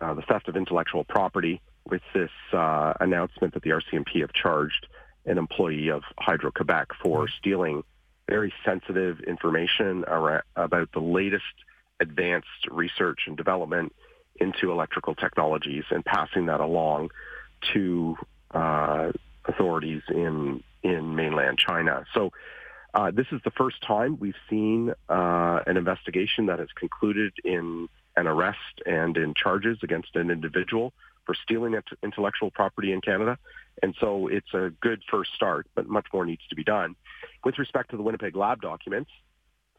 uh, 0.00 0.14
the 0.14 0.22
theft 0.22 0.48
of 0.48 0.56
intellectual 0.56 1.04
property, 1.04 1.60
with 1.86 2.02
this 2.14 2.30
uh, 2.52 2.94
announcement 3.00 3.54
that 3.54 3.62
the 3.62 3.70
RCMP 3.70 4.20
have 4.20 4.32
charged 4.32 4.86
an 5.26 5.38
employee 5.38 5.88
of 5.90 6.02
Hydro-Quebec 6.18 6.88
for 7.02 7.28
stealing 7.28 7.82
very 8.28 8.52
sensitive 8.64 9.20
information 9.20 10.04
about 10.56 10.88
the 10.92 11.00
latest 11.00 11.44
advanced 12.00 12.48
research 12.70 13.20
and 13.26 13.36
development 13.36 13.94
into 14.36 14.72
electrical 14.72 15.14
technologies 15.14 15.84
and 15.90 16.04
passing 16.04 16.46
that 16.46 16.60
along 16.60 17.10
to 17.72 18.16
uh, 18.52 19.12
authorities 19.44 20.02
in 20.08 20.62
in 20.82 21.14
mainland 21.14 21.58
China. 21.58 22.04
So 22.12 22.32
uh, 22.94 23.10
this 23.10 23.26
is 23.32 23.40
the 23.44 23.50
first 23.50 23.82
time 23.82 24.18
we've 24.18 24.34
seen 24.48 24.92
uh, 25.08 25.60
an 25.66 25.76
investigation 25.76 26.46
that 26.46 26.58
has 26.60 26.68
concluded 26.74 27.32
in 27.44 27.88
an 28.16 28.26
arrest 28.26 28.80
and 28.86 29.16
in 29.16 29.34
charges 29.34 29.78
against 29.82 30.14
an 30.14 30.30
individual 30.30 30.92
for 31.26 31.34
stealing 31.34 31.74
intellectual 32.02 32.50
property 32.50 32.92
in 32.92 33.00
Canada. 33.00 33.38
And 33.82 33.94
so 33.98 34.28
it's 34.28 34.52
a 34.54 34.70
good 34.80 35.02
first 35.10 35.32
start, 35.34 35.66
but 35.74 35.88
much 35.88 36.06
more 36.12 36.24
needs 36.24 36.42
to 36.50 36.54
be 36.54 36.62
done. 36.62 36.94
With 37.44 37.58
respect 37.58 37.90
to 37.90 37.96
the 37.96 38.02
Winnipeg 38.02 38.36
lab 38.36 38.60
documents, 38.60 39.10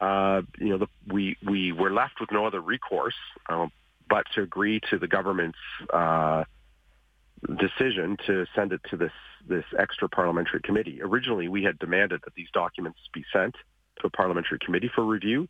uh, 0.02 0.42
you 0.60 0.70
know, 0.70 0.78
the, 0.80 0.88
we, 1.08 1.38
we 1.46 1.72
were 1.72 1.92
left 1.92 2.20
with 2.20 2.32
no 2.32 2.46
other 2.46 2.60
recourse 2.60 3.16
uh, 3.48 3.68
but 4.10 4.26
to 4.36 4.42
agree 4.42 4.82
to 4.90 5.00
the 5.00 5.08
government's 5.08 5.58
uh, 5.92 6.44
decision 7.58 8.18
to 8.28 8.46
send 8.56 8.72
it 8.72 8.82
to 8.90 8.98
this, 8.98 9.12
this 9.48 9.66
extra 9.78 10.10
parliamentary 10.10 10.62
committee. 10.62 11.02
Originally, 11.02 11.48
we 11.48 11.64
had 11.64 11.78
demanded 11.80 12.22
that 12.24 12.34
these 12.36 12.48
documents 12.54 13.00
be 13.14 13.24
sent 13.32 13.56
to 14.00 14.08
a 14.08 14.10
parliamentary 14.10 14.60
committee 14.60 14.90
for 14.94 15.04
review. 15.04 15.48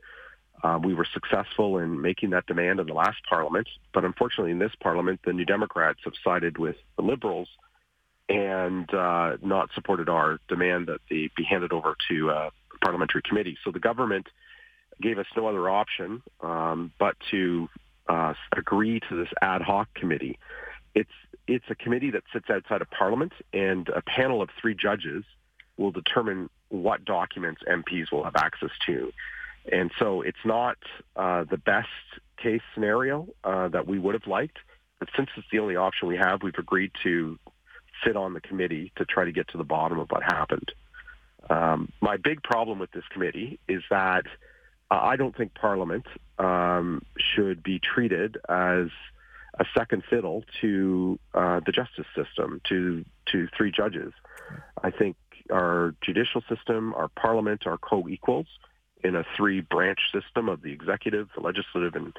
Uh, 0.63 0.79
we 0.81 0.93
were 0.93 1.07
successful 1.13 1.77
in 1.77 2.01
making 2.01 2.31
that 2.31 2.45
demand 2.45 2.79
in 2.79 2.87
the 2.87 2.93
last 2.93 3.17
parliament, 3.29 3.67
but 3.93 4.05
unfortunately 4.05 4.51
in 4.51 4.59
this 4.59 4.71
parliament, 4.81 5.19
the 5.25 5.33
New 5.33 5.45
Democrats 5.45 5.99
have 6.03 6.13
sided 6.23 6.57
with 6.57 6.75
the 6.97 7.03
Liberals 7.03 7.49
and 8.29 8.91
uh, 8.93 9.37
not 9.41 9.69
supported 9.75 10.09
our 10.09 10.39
demand 10.47 10.87
that 10.87 10.99
they 11.09 11.29
be 11.35 11.43
handed 11.43 11.71
over 11.71 11.95
to 12.09 12.31
uh, 12.31 12.49
a 12.73 12.77
parliamentary 12.83 13.21
committee. 13.21 13.57
So 13.63 13.71
the 13.71 13.79
government 13.79 14.27
gave 15.01 15.19
us 15.19 15.27
no 15.35 15.47
other 15.47 15.69
option 15.69 16.23
um, 16.41 16.91
but 16.99 17.15
to 17.31 17.69
uh, 18.07 18.33
agree 18.55 19.01
to 19.09 19.15
this 19.15 19.29
ad 19.41 19.61
hoc 19.61 19.93
committee. 19.93 20.39
It's 20.95 21.11
it's 21.47 21.65
a 21.69 21.75
committee 21.75 22.09
that 22.11 22.23
sits 22.33 22.49
outside 22.49 22.81
of 22.81 22.89
Parliament, 22.89 23.33
and 23.53 23.87
a 23.89 24.01
panel 24.01 24.41
of 24.41 24.49
three 24.59 24.73
judges 24.73 25.23
will 25.77 25.91
determine 25.91 26.49
what 26.69 27.05
documents 27.05 27.61
MPs 27.69 28.11
will 28.11 28.23
have 28.23 28.35
access 28.35 28.71
to. 28.87 29.11
And 29.71 29.91
so 29.99 30.21
it's 30.21 30.43
not 30.45 30.77
uh, 31.15 31.43
the 31.43 31.57
best 31.57 31.87
case 32.37 32.61
scenario 32.73 33.27
uh, 33.43 33.67
that 33.69 33.87
we 33.87 33.99
would 33.99 34.13
have 34.13 34.27
liked, 34.27 34.57
but 34.99 35.09
since 35.15 35.29
it's 35.37 35.47
the 35.51 35.59
only 35.59 35.75
option 35.75 36.07
we 36.07 36.17
have, 36.17 36.41
we've 36.43 36.57
agreed 36.57 36.91
to 37.03 37.37
sit 38.03 38.15
on 38.15 38.33
the 38.33 38.41
committee 38.41 38.91
to 38.97 39.05
try 39.05 39.25
to 39.25 39.31
get 39.31 39.47
to 39.49 39.57
the 39.57 39.63
bottom 39.63 39.99
of 39.99 40.09
what 40.09 40.23
happened. 40.23 40.71
Um, 41.49 41.91
my 42.01 42.17
big 42.17 42.43
problem 42.43 42.79
with 42.79 42.91
this 42.91 43.03
committee 43.11 43.59
is 43.67 43.83
that 43.89 44.25
uh, 44.91 44.99
I 45.01 45.15
don't 45.15 45.35
think 45.35 45.53
Parliament 45.53 46.05
um, 46.37 47.03
should 47.17 47.63
be 47.63 47.79
treated 47.79 48.37
as 48.49 48.87
a 49.59 49.65
second 49.77 50.03
fiddle 50.09 50.43
to 50.61 51.19
uh, 51.33 51.59
the 51.65 51.71
justice 51.71 52.05
system, 52.15 52.61
to 52.69 53.05
to 53.31 53.47
three 53.57 53.71
judges. 53.71 54.13
I 54.83 54.91
think 54.91 55.15
our 55.51 55.95
judicial 56.01 56.41
system, 56.49 56.93
our 56.93 57.09
Parliament, 57.09 57.65
are 57.65 57.77
co-equals 57.77 58.47
in 59.03 59.15
a 59.15 59.23
three-branch 59.37 59.99
system 60.13 60.49
of 60.49 60.61
the 60.61 60.71
executive, 60.71 61.29
the 61.35 61.41
legislative, 61.41 61.95
and 61.95 62.15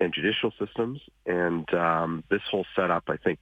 and 0.00 0.12
judicial 0.12 0.52
systems. 0.58 1.00
And 1.26 1.72
um, 1.74 2.24
this 2.30 2.42
whole 2.50 2.66
setup, 2.74 3.04
I 3.08 3.16
think, 3.16 3.38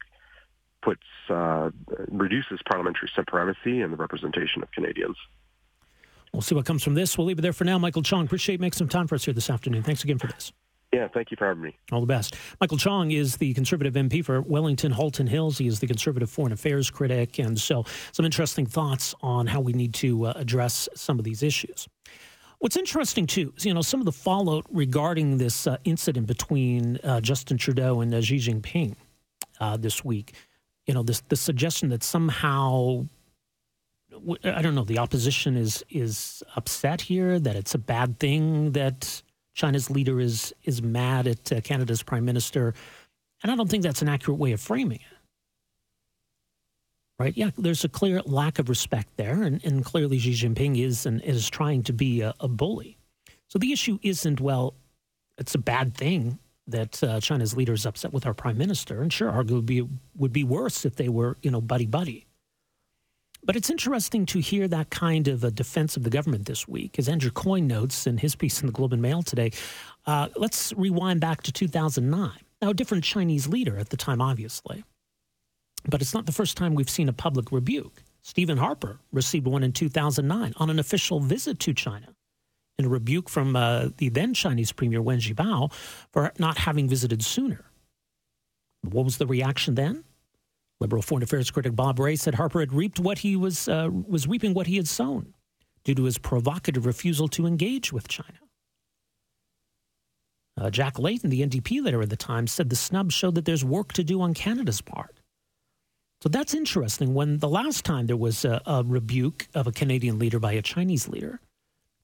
puts 0.82 1.02
uh, 1.30 1.70
reduces 2.08 2.60
parliamentary 2.68 3.10
supremacy 3.14 3.80
and 3.80 3.92
the 3.92 3.96
representation 3.96 4.62
of 4.62 4.70
Canadians. 4.72 5.16
We'll 6.32 6.42
see 6.42 6.54
what 6.54 6.64
comes 6.64 6.82
from 6.82 6.94
this. 6.94 7.16
We'll 7.16 7.26
leave 7.26 7.38
it 7.38 7.42
there 7.42 7.52
for 7.52 7.64
now. 7.64 7.78
Michael 7.78 8.02
Chong, 8.02 8.24
appreciate 8.24 8.60
making 8.60 8.78
some 8.78 8.88
time 8.88 9.06
for 9.06 9.14
us 9.14 9.24
here 9.24 9.34
this 9.34 9.50
afternoon. 9.50 9.82
Thanks 9.82 10.02
again 10.02 10.18
for 10.18 10.28
this. 10.28 10.52
Yeah, 10.92 11.08
thank 11.08 11.30
you 11.30 11.38
for 11.38 11.46
having 11.46 11.62
me. 11.62 11.76
All 11.90 12.00
the 12.00 12.06
best. 12.06 12.36
Michael 12.60 12.76
Chong 12.76 13.12
is 13.12 13.38
the 13.38 13.54
Conservative 13.54 13.94
MP 13.94 14.22
for 14.22 14.42
Wellington 14.42 14.92
Halton 14.92 15.26
Hills. 15.26 15.56
He 15.56 15.66
is 15.66 15.80
the 15.80 15.86
Conservative 15.86 16.28
Foreign 16.28 16.52
Affairs 16.52 16.90
critic. 16.90 17.38
And 17.38 17.58
so, 17.58 17.86
some 18.12 18.26
interesting 18.26 18.66
thoughts 18.66 19.14
on 19.22 19.46
how 19.46 19.60
we 19.60 19.72
need 19.72 19.94
to 19.94 20.26
uh, 20.26 20.34
address 20.36 20.90
some 20.94 21.18
of 21.18 21.24
these 21.24 21.42
issues. 21.42 21.88
What's 22.58 22.76
interesting, 22.76 23.26
too, 23.26 23.54
is, 23.56 23.64
you 23.64 23.72
know, 23.72 23.80
some 23.80 24.00
of 24.00 24.04
the 24.04 24.12
fallout 24.12 24.66
regarding 24.70 25.38
this 25.38 25.66
uh, 25.66 25.78
incident 25.84 26.26
between 26.26 26.98
uh, 27.02 27.22
Justin 27.22 27.56
Trudeau 27.56 28.02
and 28.02 28.14
uh, 28.14 28.20
Xi 28.20 28.36
Jinping 28.36 28.94
uh, 29.60 29.78
this 29.78 30.04
week. 30.04 30.34
You 30.86 30.92
know, 30.92 31.02
this 31.02 31.22
the 31.28 31.36
suggestion 31.36 31.88
that 31.88 32.02
somehow 32.02 33.06
I 34.44 34.60
don't 34.60 34.74
know. 34.74 34.84
The 34.84 34.98
opposition 34.98 35.56
is 35.56 35.82
is 35.88 36.42
upset 36.54 37.00
here 37.00 37.38
that 37.38 37.56
it's 37.56 37.74
a 37.74 37.78
bad 37.78 38.18
thing 38.18 38.72
that 38.72 39.22
China's 39.54 39.90
leader 39.90 40.20
is 40.20 40.54
is 40.64 40.82
mad 40.82 41.26
at 41.26 41.52
uh, 41.52 41.60
Canada's 41.60 42.02
prime 42.02 42.24
minister, 42.24 42.74
and 43.42 43.52
I 43.52 43.56
don't 43.56 43.70
think 43.70 43.82
that's 43.82 44.02
an 44.02 44.08
accurate 44.08 44.38
way 44.38 44.52
of 44.52 44.60
framing 44.60 44.98
it. 44.98 45.16
Right? 47.18 47.36
Yeah, 47.36 47.50
there's 47.56 47.84
a 47.84 47.88
clear 47.88 48.20
lack 48.22 48.58
of 48.58 48.68
respect 48.68 49.16
there, 49.16 49.42
and, 49.42 49.64
and 49.64 49.84
clearly 49.84 50.18
Xi 50.18 50.32
Jinping 50.32 50.82
is 50.82 51.06
and 51.06 51.20
is 51.22 51.48
trying 51.48 51.82
to 51.84 51.92
be 51.92 52.20
a, 52.22 52.34
a 52.40 52.48
bully. 52.48 52.96
So 53.48 53.58
the 53.58 53.72
issue 53.72 53.98
isn't 54.02 54.40
well, 54.40 54.74
it's 55.38 55.54
a 55.54 55.58
bad 55.58 55.94
thing 55.94 56.38
that 56.66 57.02
uh, 57.02 57.20
China's 57.20 57.56
leader 57.56 57.74
is 57.74 57.86
upset 57.86 58.12
with 58.12 58.26
our 58.26 58.34
prime 58.34 58.56
minister, 58.56 59.02
and 59.02 59.12
sure, 59.12 59.30
arguably 59.30 59.88
would 60.16 60.32
be 60.32 60.44
worse 60.44 60.84
if 60.84 60.96
they 60.96 61.08
were 61.08 61.36
you 61.42 61.50
know 61.50 61.60
buddy 61.60 61.86
buddy. 61.86 62.26
But 63.44 63.56
it's 63.56 63.70
interesting 63.70 64.24
to 64.26 64.38
hear 64.38 64.68
that 64.68 64.90
kind 64.90 65.26
of 65.26 65.42
a 65.42 65.50
defense 65.50 65.96
of 65.96 66.04
the 66.04 66.10
government 66.10 66.46
this 66.46 66.68
week. 66.68 66.98
As 66.98 67.08
Andrew 67.08 67.30
Coyne 67.30 67.66
notes 67.66 68.06
in 68.06 68.18
his 68.18 68.36
piece 68.36 68.60
in 68.60 68.66
the 68.66 68.72
Globe 68.72 68.92
and 68.92 69.02
Mail 69.02 69.22
today, 69.22 69.50
uh, 70.06 70.28
let's 70.36 70.72
rewind 70.74 71.20
back 71.20 71.42
to 71.42 71.52
2009. 71.52 72.30
Now, 72.60 72.70
a 72.70 72.74
different 72.74 73.02
Chinese 73.02 73.48
leader 73.48 73.78
at 73.78 73.90
the 73.90 73.96
time, 73.96 74.20
obviously. 74.20 74.84
But 75.88 76.00
it's 76.00 76.14
not 76.14 76.26
the 76.26 76.32
first 76.32 76.56
time 76.56 76.74
we've 76.74 76.88
seen 76.88 77.08
a 77.08 77.12
public 77.12 77.50
rebuke. 77.50 78.04
Stephen 78.22 78.58
Harper 78.58 79.00
received 79.10 79.48
one 79.48 79.64
in 79.64 79.72
2009 79.72 80.54
on 80.56 80.70
an 80.70 80.78
official 80.78 81.18
visit 81.18 81.58
to 81.58 81.74
China 81.74 82.14
in 82.78 82.84
a 82.84 82.88
rebuke 82.88 83.28
from 83.28 83.56
uh, 83.56 83.88
the 83.96 84.08
then 84.08 84.32
Chinese 84.32 84.70
Premier 84.70 85.02
Wen 85.02 85.18
Jiabao 85.18 85.72
for 86.12 86.32
not 86.38 86.58
having 86.58 86.88
visited 86.88 87.24
sooner. 87.24 87.64
What 88.82 89.04
was 89.04 89.18
the 89.18 89.26
reaction 89.26 89.74
then? 89.74 90.04
Liberal 90.82 91.00
foreign 91.00 91.22
affairs 91.22 91.50
critic 91.50 91.76
Bob 91.76 92.00
Rae 92.00 92.16
said 92.16 92.34
Harper 92.34 92.58
had 92.58 92.72
reaped 92.72 92.98
what 92.98 93.18
he 93.18 93.36
was 93.36 93.68
uh, 93.68 93.88
was 93.90 94.26
reaping 94.26 94.52
what 94.52 94.66
he 94.66 94.76
had 94.76 94.88
sown 94.88 95.32
due 95.84 95.94
to 95.94 96.04
his 96.04 96.18
provocative 96.18 96.84
refusal 96.84 97.28
to 97.28 97.46
engage 97.46 97.92
with 97.92 98.08
China. 98.08 98.38
Uh, 100.60 100.70
Jack 100.70 100.98
Layton, 100.98 101.30
the 101.30 101.46
NDP 101.46 101.82
leader 101.82 102.02
at 102.02 102.10
the 102.10 102.16
time, 102.16 102.46
said 102.46 102.68
the 102.68 102.76
snub 102.76 103.10
showed 103.10 103.36
that 103.36 103.44
there's 103.44 103.64
work 103.64 103.92
to 103.92 104.04
do 104.04 104.20
on 104.20 104.34
Canada's 104.34 104.80
part. 104.80 105.18
So 106.20 106.28
that's 106.28 106.52
interesting. 106.52 107.14
When 107.14 107.38
the 107.38 107.48
last 107.48 107.84
time 107.84 108.06
there 108.06 108.16
was 108.16 108.44
a, 108.44 108.60
a 108.66 108.82
rebuke 108.84 109.48
of 109.54 109.66
a 109.66 109.72
Canadian 109.72 110.18
leader 110.18 110.38
by 110.38 110.52
a 110.52 110.62
Chinese 110.62 111.08
leader, 111.08 111.40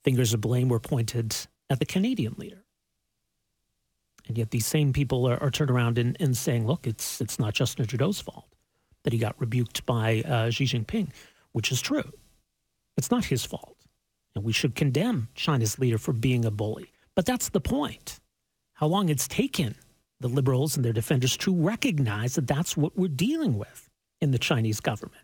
fingers 0.02 0.32
of 0.32 0.40
blame 0.40 0.68
were 0.68 0.80
pointed 0.80 1.36
at 1.68 1.78
the 1.78 1.86
Canadian 1.86 2.34
leader. 2.38 2.64
And 4.26 4.38
yet 4.38 4.50
these 4.50 4.66
same 4.66 4.92
people 4.92 5.28
are, 5.28 5.40
are 5.42 5.50
turned 5.50 5.70
around 5.70 5.98
and, 5.98 6.16
and 6.20 6.36
saying, 6.36 6.66
look, 6.66 6.86
it's, 6.86 7.20
it's 7.20 7.38
not 7.38 7.54
Justin 7.54 7.86
Trudeau's 7.86 8.20
fault 8.20 8.48
that 9.04 9.12
he 9.12 9.18
got 9.18 9.40
rebuked 9.40 9.84
by 9.86 10.22
uh, 10.22 10.50
Xi 10.50 10.64
Jinping, 10.64 11.10
which 11.52 11.72
is 11.72 11.80
true. 11.80 12.12
It's 12.96 13.10
not 13.10 13.26
his 13.26 13.44
fault. 13.44 13.76
And 14.34 14.44
we 14.44 14.52
should 14.52 14.74
condemn 14.74 15.28
China's 15.34 15.78
leader 15.78 15.98
for 15.98 16.12
being 16.12 16.44
a 16.44 16.50
bully. 16.50 16.92
But 17.14 17.26
that's 17.26 17.48
the 17.48 17.60
point. 17.60 18.20
How 18.74 18.86
long 18.86 19.08
it's 19.08 19.26
taken 19.26 19.74
the 20.20 20.28
liberals 20.28 20.76
and 20.76 20.84
their 20.84 20.92
defenders 20.92 21.36
to 21.38 21.54
recognize 21.54 22.34
that 22.34 22.46
that's 22.46 22.76
what 22.76 22.96
we're 22.96 23.08
dealing 23.08 23.56
with 23.56 23.88
in 24.20 24.32
the 24.32 24.38
Chinese 24.38 24.80
government. 24.80 25.22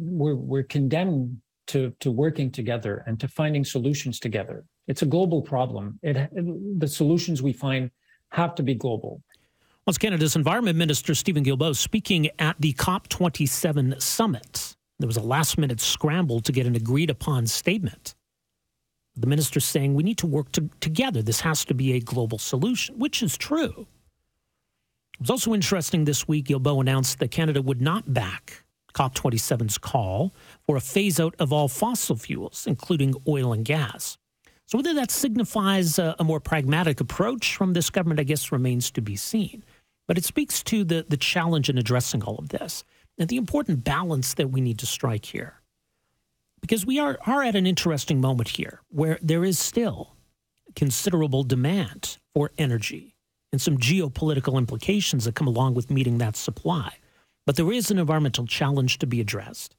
We're, 0.00 0.36
we're 0.36 0.64
condemned 0.64 1.38
to, 1.68 1.94
to 2.00 2.10
working 2.10 2.50
together 2.50 3.02
and 3.06 3.18
to 3.20 3.28
finding 3.28 3.64
solutions 3.64 4.20
together. 4.20 4.64
It's 4.86 5.02
a 5.02 5.06
global 5.06 5.42
problem. 5.42 5.98
It, 6.02 6.30
the 6.78 6.88
solutions 6.88 7.42
we 7.42 7.52
find 7.52 7.90
have 8.34 8.54
to 8.56 8.62
be 8.62 8.74
global. 8.74 9.22
Well, 9.86 9.94
Canada's 9.94 10.34
Environment 10.34 10.76
Minister 10.76 11.14
Steven 11.14 11.44
Guilbeault 11.44 11.76
speaking 11.76 12.30
at 12.38 12.56
the 12.58 12.72
COP27 12.74 14.00
summit. 14.00 14.76
There 14.98 15.06
was 15.06 15.16
a 15.16 15.22
last 15.22 15.58
minute 15.58 15.80
scramble 15.80 16.40
to 16.40 16.52
get 16.52 16.66
an 16.66 16.74
agreed 16.74 17.10
upon 17.10 17.46
statement. 17.46 18.14
The 19.16 19.26
minister 19.26 19.60
saying 19.60 19.94
we 19.94 20.02
need 20.02 20.18
to 20.18 20.26
work 20.26 20.50
to, 20.52 20.68
together. 20.80 21.22
This 21.22 21.40
has 21.40 21.64
to 21.66 21.74
be 21.74 21.92
a 21.92 22.00
global 22.00 22.38
solution, 22.38 22.98
which 22.98 23.22
is 23.22 23.36
true. 23.36 23.86
It 25.14 25.20
was 25.20 25.30
also 25.30 25.54
interesting 25.54 26.04
this 26.04 26.26
week, 26.26 26.46
Guilbeault 26.46 26.80
announced 26.80 27.20
that 27.20 27.30
Canada 27.30 27.62
would 27.62 27.80
not 27.80 28.12
back 28.12 28.64
COP27's 28.94 29.78
call 29.78 30.34
for 30.66 30.76
a 30.76 30.80
phase 30.80 31.20
out 31.20 31.34
of 31.38 31.52
all 31.52 31.68
fossil 31.68 32.16
fuels, 32.16 32.66
including 32.66 33.14
oil 33.28 33.52
and 33.52 33.64
gas. 33.64 34.18
So 34.66 34.78
whether 34.78 34.94
that 34.94 35.10
signifies 35.10 35.98
a, 35.98 36.16
a, 36.18 36.24
more 36.24 36.40
pragmatic 36.40 37.00
approach 37.00 37.56
from 37.56 37.74
this 37.74 37.90
government, 37.90 38.20
I 38.20 38.24
guess, 38.24 38.52
remains 38.52 38.90
to 38.92 39.02
be 39.02 39.16
seen. 39.16 39.64
But 40.06 40.18
it 40.18 40.24
speaks 40.24 40.62
to 40.64 40.84
the, 40.84 41.04
the 41.08 41.16
challenge 41.16 41.68
in 41.68 41.78
addressing 41.78 42.22
all 42.24 42.36
of 42.38 42.48
this 42.50 42.84
and 43.18 43.28
the 43.28 43.36
important 43.36 43.84
balance 43.84 44.34
that 44.34 44.50
we 44.50 44.60
need 44.60 44.78
to 44.78 44.86
strike 44.86 45.26
here. 45.26 45.60
Because 46.60 46.86
we 46.86 46.98
are, 46.98 47.18
are 47.26 47.42
at 47.42 47.56
an 47.56 47.66
interesting 47.66 48.20
moment 48.20 48.48
here 48.48 48.80
where 48.88 49.18
there 49.22 49.44
is 49.44 49.58
still 49.58 50.16
considerable 50.74 51.42
demand 51.44 52.18
for 52.32 52.50
energy 52.58 53.14
and 53.52 53.60
some 53.60 53.78
geopolitical 53.78 54.58
implications 54.58 55.24
that 55.24 55.34
come 55.34 55.46
along 55.46 55.74
with 55.74 55.90
meeting 55.90 56.18
that 56.18 56.36
supply. 56.36 56.96
But 57.46 57.56
there 57.56 57.70
is 57.70 57.90
an 57.90 57.98
environmental 57.98 58.46
challenge 58.46 58.98
to 58.98 59.06
be 59.06 59.20
addressed. 59.20 59.76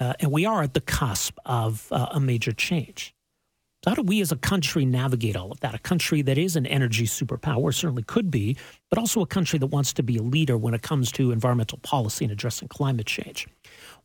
uh, 0.00 0.14
and 0.20 0.30
we 0.30 0.44
are 0.44 0.62
at 0.62 0.74
the 0.74 0.80
cusp 0.80 1.38
of 1.46 1.88
uh, 1.90 2.08
a 2.12 2.20
major 2.20 2.52
change. 2.52 3.14
How 3.86 3.94
do 3.94 4.00
we 4.00 4.22
as 4.22 4.32
a 4.32 4.36
country 4.36 4.86
navigate 4.86 5.36
all 5.36 5.52
of 5.52 5.60
that? 5.60 5.74
A 5.74 5.78
country 5.78 6.22
that 6.22 6.38
is 6.38 6.56
an 6.56 6.64
energy 6.66 7.06
superpower, 7.06 7.74
certainly 7.74 8.02
could 8.02 8.30
be, 8.30 8.56
but 8.88 8.98
also 8.98 9.20
a 9.20 9.26
country 9.26 9.58
that 9.58 9.66
wants 9.66 9.92
to 9.94 10.02
be 10.02 10.16
a 10.16 10.22
leader 10.22 10.56
when 10.56 10.72
it 10.72 10.80
comes 10.80 11.12
to 11.12 11.32
environmental 11.32 11.78
policy 11.78 12.24
and 12.24 12.32
addressing 12.32 12.68
climate 12.68 13.06
change. 13.06 13.46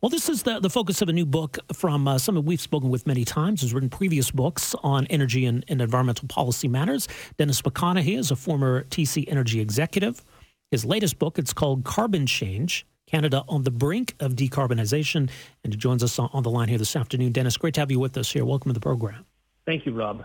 Well, 0.02 0.10
this 0.10 0.28
is 0.28 0.42
the, 0.42 0.60
the 0.60 0.68
focus 0.68 1.00
of 1.00 1.08
a 1.08 1.14
new 1.14 1.24
book 1.24 1.58
from 1.72 2.06
uh, 2.06 2.18
someone 2.18 2.44
we've 2.44 2.60
spoken 2.60 2.90
with 2.90 3.06
many 3.06 3.24
times, 3.24 3.62
has 3.62 3.72
written 3.72 3.88
previous 3.88 4.30
books 4.30 4.74
on 4.82 5.06
energy 5.06 5.46
and, 5.46 5.64
and 5.68 5.80
environmental 5.80 6.28
policy 6.28 6.68
matters. 6.68 7.08
Dennis 7.38 7.62
McConaghy 7.62 8.18
is 8.18 8.30
a 8.30 8.36
former 8.36 8.84
TC 8.84 9.24
Energy 9.28 9.60
executive. 9.60 10.22
His 10.70 10.84
latest 10.84 11.18
book, 11.18 11.38
it's 11.38 11.54
called 11.54 11.84
Carbon 11.84 12.26
Change, 12.26 12.86
Canada 13.06 13.44
on 13.48 13.64
the 13.64 13.70
brink 13.70 14.14
of 14.20 14.34
decarbonization. 14.34 15.30
And 15.64 15.72
he 15.72 15.76
joins 15.76 16.04
us 16.04 16.18
on 16.18 16.42
the 16.42 16.50
line 16.50 16.68
here 16.68 16.78
this 16.78 16.94
afternoon. 16.94 17.32
Dennis, 17.32 17.56
great 17.56 17.74
to 17.74 17.80
have 17.80 17.90
you 17.90 17.98
with 17.98 18.16
us 18.18 18.30
here. 18.30 18.44
Welcome 18.44 18.68
to 18.70 18.74
the 18.74 18.80
program. 18.80 19.24
Thank 19.66 19.86
you, 19.86 19.92
Rob. 19.92 20.24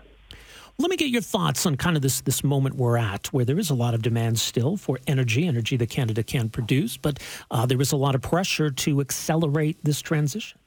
Let 0.78 0.90
me 0.90 0.96
get 0.96 1.08
your 1.08 1.22
thoughts 1.22 1.64
on 1.64 1.76
kind 1.76 1.96
of 1.96 2.02
this 2.02 2.20
this 2.20 2.44
moment 2.44 2.76
we're 2.76 2.98
at, 2.98 3.32
where 3.32 3.46
there 3.46 3.58
is 3.58 3.70
a 3.70 3.74
lot 3.74 3.94
of 3.94 4.02
demand 4.02 4.38
still 4.38 4.76
for 4.76 4.98
energy, 5.06 5.46
energy 5.46 5.76
that 5.78 5.88
Canada 5.88 6.22
can 6.22 6.50
produce, 6.50 6.98
but 6.98 7.18
uh, 7.50 7.64
there 7.64 7.80
is 7.80 7.92
a 7.92 7.96
lot 7.96 8.14
of 8.14 8.20
pressure 8.20 8.70
to 8.70 9.00
accelerate 9.00 9.78
this 9.82 10.02
transition. 10.02 10.58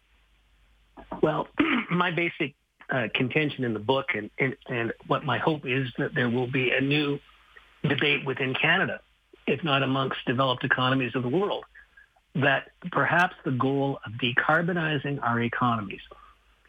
Well, 1.21 1.47
my 1.91 2.09
basic 2.09 2.55
uh, 2.89 3.09
contention 3.13 3.63
in 3.63 3.73
the 3.73 3.79
book, 3.79 4.07
and, 4.15 4.31
and 4.39 4.55
and 4.67 4.93
what 5.05 5.25
my 5.25 5.37
hope 5.37 5.67
is 5.67 5.87
that 5.99 6.15
there 6.15 6.29
will 6.29 6.47
be 6.47 6.71
a 6.71 6.81
new 6.81 7.19
debate 7.87 8.25
within 8.25 8.55
Canada, 8.55 9.01
if 9.45 9.63
not 9.63 9.83
amongst 9.83 10.17
developed 10.25 10.63
economies 10.63 11.15
of 11.15 11.21
the 11.21 11.29
world, 11.29 11.65
that 12.33 12.69
perhaps 12.91 13.35
the 13.45 13.51
goal 13.51 13.99
of 14.07 14.13
decarbonizing 14.13 15.21
our 15.21 15.39
economies 15.39 16.01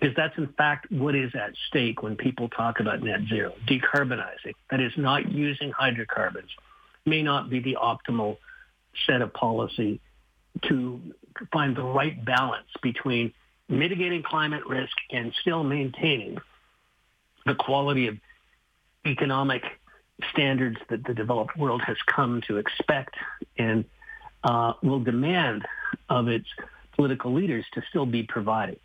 because 0.00 0.16
that's 0.16 0.36
in 0.38 0.48
fact 0.54 0.90
what 0.90 1.14
is 1.14 1.34
at 1.34 1.52
stake 1.68 2.02
when 2.02 2.16
people 2.16 2.48
talk 2.48 2.80
about 2.80 3.02
net 3.02 3.20
zero. 3.28 3.52
Decarbonizing, 3.68 4.54
that 4.70 4.80
is 4.80 4.92
not 4.96 5.30
using 5.30 5.70
hydrocarbons, 5.72 6.50
may 7.04 7.22
not 7.22 7.50
be 7.50 7.60
the 7.60 7.76
optimal 7.80 8.38
set 9.06 9.20
of 9.20 9.32
policy 9.34 10.00
to 10.62 11.00
find 11.52 11.76
the 11.76 11.82
right 11.82 12.24
balance 12.24 12.68
between 12.82 13.32
mitigating 13.68 14.22
climate 14.22 14.66
risk 14.66 14.96
and 15.10 15.32
still 15.40 15.62
maintaining 15.62 16.38
the 17.46 17.54
quality 17.54 18.08
of 18.08 18.16
economic 19.06 19.62
standards 20.32 20.76
that 20.88 21.04
the 21.04 21.14
developed 21.14 21.56
world 21.56 21.80
has 21.82 21.96
come 22.06 22.42
to 22.46 22.56
expect 22.56 23.14
and 23.58 23.84
uh, 24.44 24.72
will 24.82 25.00
demand 25.00 25.66
of 26.08 26.28
its 26.28 26.46
political 26.96 27.32
leaders 27.32 27.64
to 27.72 27.82
still 27.88 28.06
be 28.06 28.22
providing 28.22 28.76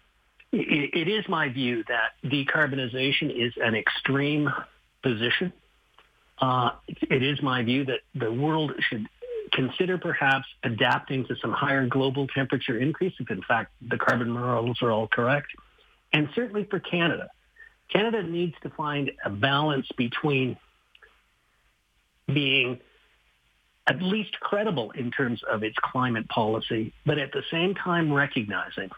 it 0.58 1.08
is 1.08 1.28
my 1.28 1.50
view 1.50 1.84
that 1.88 2.14
decarbonization 2.24 3.30
is 3.30 3.54
an 3.58 3.76
extreme 3.76 4.50
position. 5.04 5.52
Uh, 6.40 6.72
it 6.88 7.24
is 7.24 7.42
my 7.42 7.64
view 7.64 7.86
that 7.86 8.00
the 8.14 8.32
world 8.32 8.72
should 8.90 9.08
consider 9.52 9.98
perhaps 9.98 10.46
adapting 10.64 11.26
to 11.26 11.36
some 11.42 11.52
higher 11.52 11.88
global 11.88 12.28
temperature 12.28 12.78
increase 12.78 13.14
if 13.20 13.30
in 13.30 13.42
fact 13.44 13.72
the 13.88 13.98
carbon 13.98 14.30
models 14.30 14.78
are 14.82 14.92
all 14.92 15.08
correct. 15.08 15.48
And 16.12 16.30
certainly 16.36 16.66
for 16.66 16.80
Canada, 16.80 17.30
Canada 17.90 18.24
needs 18.24 18.56
to 18.64 18.70
find 18.70 19.12
a 19.24 19.30
balance 19.30 19.88
between 19.98 20.58
being 22.28 22.80
at 23.88 24.02
least 24.02 24.40
credible 24.40 24.92
in 24.92 25.12
terms 25.12 25.42
of 25.50 25.64
its 25.64 25.76
climate 25.84 26.28
policy, 26.28 26.94
but 27.06 27.20
at 27.20 27.32
the 27.32 27.44
same 27.52 27.76
time 27.76 28.12
recognizing 28.12 28.90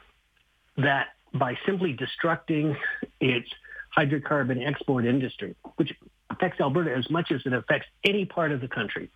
that 0.77 1.07
by 1.33 1.57
simply 1.65 1.95
destructing 1.95 2.75
its 3.19 3.49
hydrocarbon 3.95 4.65
export 4.65 5.05
industry, 5.05 5.55
which 5.75 5.93
affects 6.29 6.59
Alberta 6.59 6.95
as 6.95 7.09
much 7.09 7.31
as 7.31 7.41
it 7.45 7.53
affects 7.53 7.87
any 8.03 8.25
part 8.25 8.51
of 8.51 8.61
the 8.61 8.67
country. 8.67 9.09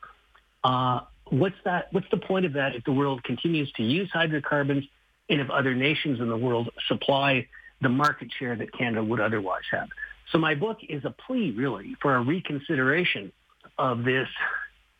Uh, 0.63 1.01
what's 1.29 1.55
that? 1.65 1.91
What's 1.91 2.09
the 2.11 2.17
point 2.17 2.45
of 2.45 2.53
that 2.53 2.75
if 2.75 2.83
the 2.83 2.91
world 2.91 3.23
continues 3.23 3.71
to 3.73 3.83
use 3.83 4.09
hydrocarbons 4.11 4.85
and 5.29 5.41
if 5.41 5.49
other 5.49 5.73
nations 5.73 6.19
in 6.19 6.29
the 6.29 6.37
world 6.37 6.69
supply 6.87 7.47
the 7.81 7.89
market 7.89 8.29
share 8.37 8.55
that 8.55 8.71
Canada 8.77 9.03
would 9.03 9.19
otherwise 9.19 9.63
have? 9.71 9.89
So 10.31 10.37
my 10.37 10.55
book 10.55 10.77
is 10.87 11.03
a 11.03 11.11
plea, 11.11 11.51
really, 11.51 11.95
for 12.01 12.15
a 12.15 12.21
reconsideration 12.21 13.31
of 13.77 14.03
this 14.03 14.29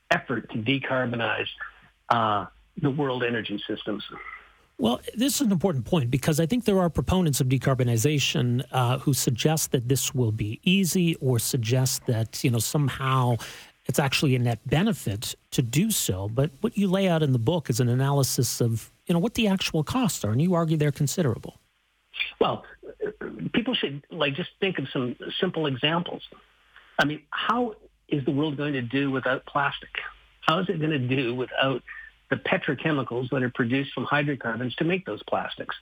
effort 0.09 0.49
to 0.51 0.57
decarbonize 0.57 1.47
uh, 2.09 2.47
the 2.81 2.89
world 2.89 3.23
energy 3.23 3.61
systems. 3.67 4.03
Well, 4.81 4.99
this 5.13 5.35
is 5.35 5.41
an 5.41 5.51
important 5.51 5.85
point 5.85 6.09
because 6.09 6.39
I 6.39 6.47
think 6.47 6.65
there 6.65 6.79
are 6.79 6.89
proponents 6.89 7.39
of 7.39 7.47
decarbonization 7.47 8.65
uh, 8.71 8.97
who 8.97 9.13
suggest 9.13 9.73
that 9.73 9.87
this 9.87 10.15
will 10.15 10.31
be 10.31 10.59
easy 10.63 11.13
or 11.21 11.37
suggest 11.37 12.07
that, 12.07 12.43
you 12.43 12.49
know, 12.49 12.57
somehow 12.57 13.35
it's 13.85 13.99
actually 13.99 14.35
a 14.35 14.39
net 14.39 14.57
benefit 14.65 15.35
to 15.51 15.61
do 15.61 15.91
so. 15.91 16.27
But 16.29 16.49
what 16.61 16.79
you 16.79 16.87
lay 16.87 17.07
out 17.07 17.21
in 17.21 17.31
the 17.31 17.37
book 17.37 17.69
is 17.69 17.79
an 17.79 17.89
analysis 17.89 18.59
of, 18.59 18.91
you 19.05 19.13
know, 19.13 19.19
what 19.19 19.35
the 19.35 19.47
actual 19.47 19.83
costs 19.83 20.25
are, 20.25 20.31
and 20.31 20.41
you 20.41 20.55
argue 20.55 20.77
they're 20.77 20.91
considerable. 20.91 21.59
Well, 22.39 22.65
people 23.53 23.75
should 23.75 24.03
like 24.09 24.33
just 24.33 24.49
think 24.59 24.79
of 24.79 24.87
some 24.91 25.15
simple 25.39 25.67
examples. 25.67 26.23
I 26.97 27.05
mean, 27.05 27.21
how 27.29 27.75
is 28.07 28.25
the 28.25 28.31
world 28.31 28.57
going 28.57 28.73
to 28.73 28.81
do 28.81 29.11
without 29.11 29.45
plastic? 29.45 29.91
How 30.41 30.57
is 30.57 30.69
it 30.69 30.79
going 30.79 30.89
to 30.89 30.97
do 30.97 31.35
without 31.35 31.83
the 32.31 32.37
petrochemicals 32.37 33.29
that 33.29 33.43
are 33.43 33.51
produced 33.51 33.93
from 33.93 34.05
hydrocarbons 34.05 34.73
to 34.75 34.85
make 34.85 35.05
those 35.05 35.21
plastics. 35.23 35.75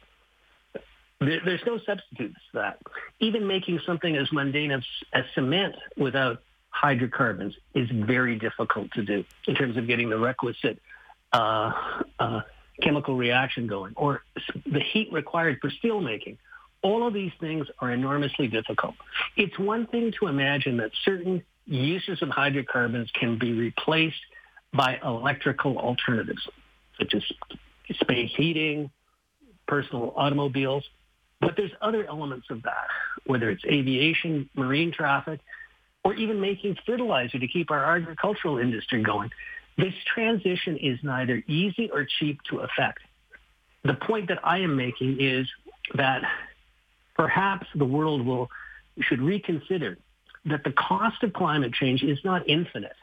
there's 1.22 1.62
no 1.66 1.80
substitute 1.86 2.34
for 2.52 2.60
that. 2.60 2.80
Even 3.20 3.48
making 3.48 3.80
something 3.86 4.18
as 4.18 4.30
mundane 4.34 4.72
as, 4.72 4.84
as 5.14 5.24
cement 5.36 5.76
without 5.96 6.42
hydrocarbons 6.72 7.54
is 7.76 7.88
very 7.92 8.38
difficult 8.38 8.92
to 8.92 9.04
do 9.04 9.24
in 9.48 9.56
terms 9.56 9.78
of 9.78 9.88
getting 9.88 10.10
the 10.10 10.18
requisite 10.18 10.80
uh, 11.32 11.72
uh, 12.20 12.42
chemical 12.82 13.16
reaction 13.16 13.68
going 13.68 13.94
or 13.96 14.24
the 14.66 14.80
heat 14.80 15.12
required 15.14 15.60
for 15.62 15.70
steel 15.70 16.02
making. 16.02 16.38
All 16.82 17.06
of 17.06 17.14
these 17.14 17.34
things 17.40 17.68
are 17.80 17.92
enormously 17.92 18.48
difficult. 18.48 18.96
It's 19.36 19.58
one 19.60 19.86
thing 19.86 20.14
to 20.20 20.28
imagine 20.28 20.78
that 20.78 20.92
certain 21.04 21.44
uses 21.66 22.22
of 22.24 22.30
hydrocarbons 22.30 23.12
can 23.12 23.38
be 23.38 23.52
replaced 23.52 24.22
by 24.74 25.00
electrical 25.04 25.78
alternatives, 25.78 26.48
such 26.98 27.14
as 27.14 27.24
space 28.00 28.32
heating, 28.36 28.92
personal 29.68 30.14
automobiles. 30.16 30.84
But 31.42 31.56
there's 31.56 31.72
other 31.82 32.06
elements 32.06 32.48
of 32.50 32.64
that, 32.64 32.88
whether 33.26 33.50
it's 33.50 33.64
aviation, 33.66 34.50
marine 34.56 34.92
traffic, 34.92 35.40
or 36.04 36.14
even 36.14 36.42
making 36.42 36.78
fertilizer 36.86 37.40
to 37.40 37.48
keep 37.48 37.72
our 37.72 37.96
agricultural 37.96 38.58
industry 38.58 39.02
going. 39.02 39.30
This 39.78 39.94
transition 40.14 40.78
is 40.78 41.00
neither 41.04 41.42
easy 41.48 41.90
or 41.92 42.06
cheap 42.20 42.42
to 42.50 42.60
effect. 42.60 43.00
The 43.84 43.94
point 43.94 44.28
that 44.28 44.40
I 44.44 44.60
am 44.60 44.76
making 44.76 45.22
is 45.22 45.48
that 45.96 46.22
perhaps 47.16 47.68
the 47.74 47.86
world 47.86 48.26
will 48.26 48.50
should 49.02 49.22
reconsider 49.22 49.98
that 50.46 50.64
the 50.66 50.72
cost 50.72 51.24
of 51.24 51.32
climate 51.32 51.74
change 51.74 52.04
is 52.04 52.20
not 52.26 52.48
infinite 52.50 52.96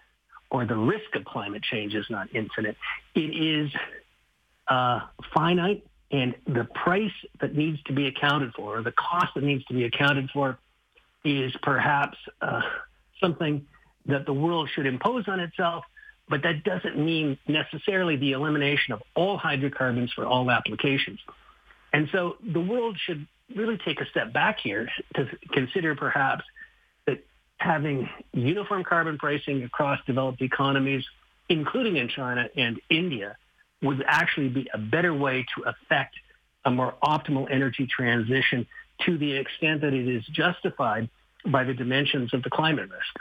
or 0.51 0.65
the 0.65 0.77
risk 0.77 1.15
of 1.15 1.25
climate 1.25 1.63
change 1.63 1.95
is 1.95 2.07
not 2.09 2.29
infinite. 2.35 2.77
It 3.15 3.21
is 3.21 3.71
uh, 4.69 5.01
finite, 5.35 5.87
and 6.11 6.35
the 6.47 6.65
price 6.65 7.13
that 7.41 7.55
needs 7.55 7.83
to 7.85 7.93
be 7.93 8.07
accounted 8.07 8.53
for, 8.55 8.79
or 8.79 8.83
the 8.83 8.93
cost 8.93 9.35
that 9.35 9.45
needs 9.45 9.65
to 9.67 9.75
be 9.75 9.85
accounted 9.85 10.31
for, 10.31 10.59
is 11.25 11.53
perhaps 11.63 12.17
uh, 12.41 12.63
something 13.21 13.67
that 14.07 14.27
the 14.27 14.33
world 14.33 14.71
should 14.73 14.87
impose 14.87 15.27
on 15.29 15.41
itself. 15.41 15.85
But 16.29 16.43
that 16.43 16.65
doesn't 16.65 16.99
mean 16.99 17.39
necessarily 17.47 18.17
the 18.17 18.33
elimination 18.33 18.95
of 18.95 19.03
all 19.15 19.39
hydrocarbons 19.39 20.13
for 20.13 20.27
all 20.27 20.51
applications. 20.51 21.21
And 21.93 22.09
so 22.11 22.37
the 22.43 22.61
world 22.61 22.99
should 22.99 23.27
really 23.55 23.79
take 23.79 24.01
a 24.01 24.07
step 24.07 24.33
back 24.33 24.59
here 24.61 24.89
to 25.15 25.29
consider 25.53 25.95
perhaps 25.95 26.45
having 27.59 28.09
uniform 28.33 28.85
carbon 28.85 29.19
pricing 29.19 29.63
across 29.63 29.99
developed 30.07 30.43
economies, 30.43 31.05
including 31.49 31.97
in 31.97 32.09
China 32.09 32.49
and 32.57 32.81
India, 32.91 33.37
would 33.83 34.05
actually 34.07 34.49
be 34.49 34.69
a 34.73 34.79
better 34.79 35.15
way 35.15 35.47
to 35.55 35.63
affect 35.63 36.17
a 36.65 36.71
more 36.71 36.95
optimal 37.03 37.51
energy 37.51 37.87
transition 37.87 38.67
to 39.05 39.19
the 39.19 39.33
extent 39.33 39.83
that 39.83 39.93
it 39.93 40.09
is 40.09 40.25
justified 40.27 41.09
by 41.47 41.65
the 41.65 41.75
dimensions 41.75 42.35
of 42.35 42.43
the 42.43 42.51
climate 42.51 42.89
risk. 42.91 43.17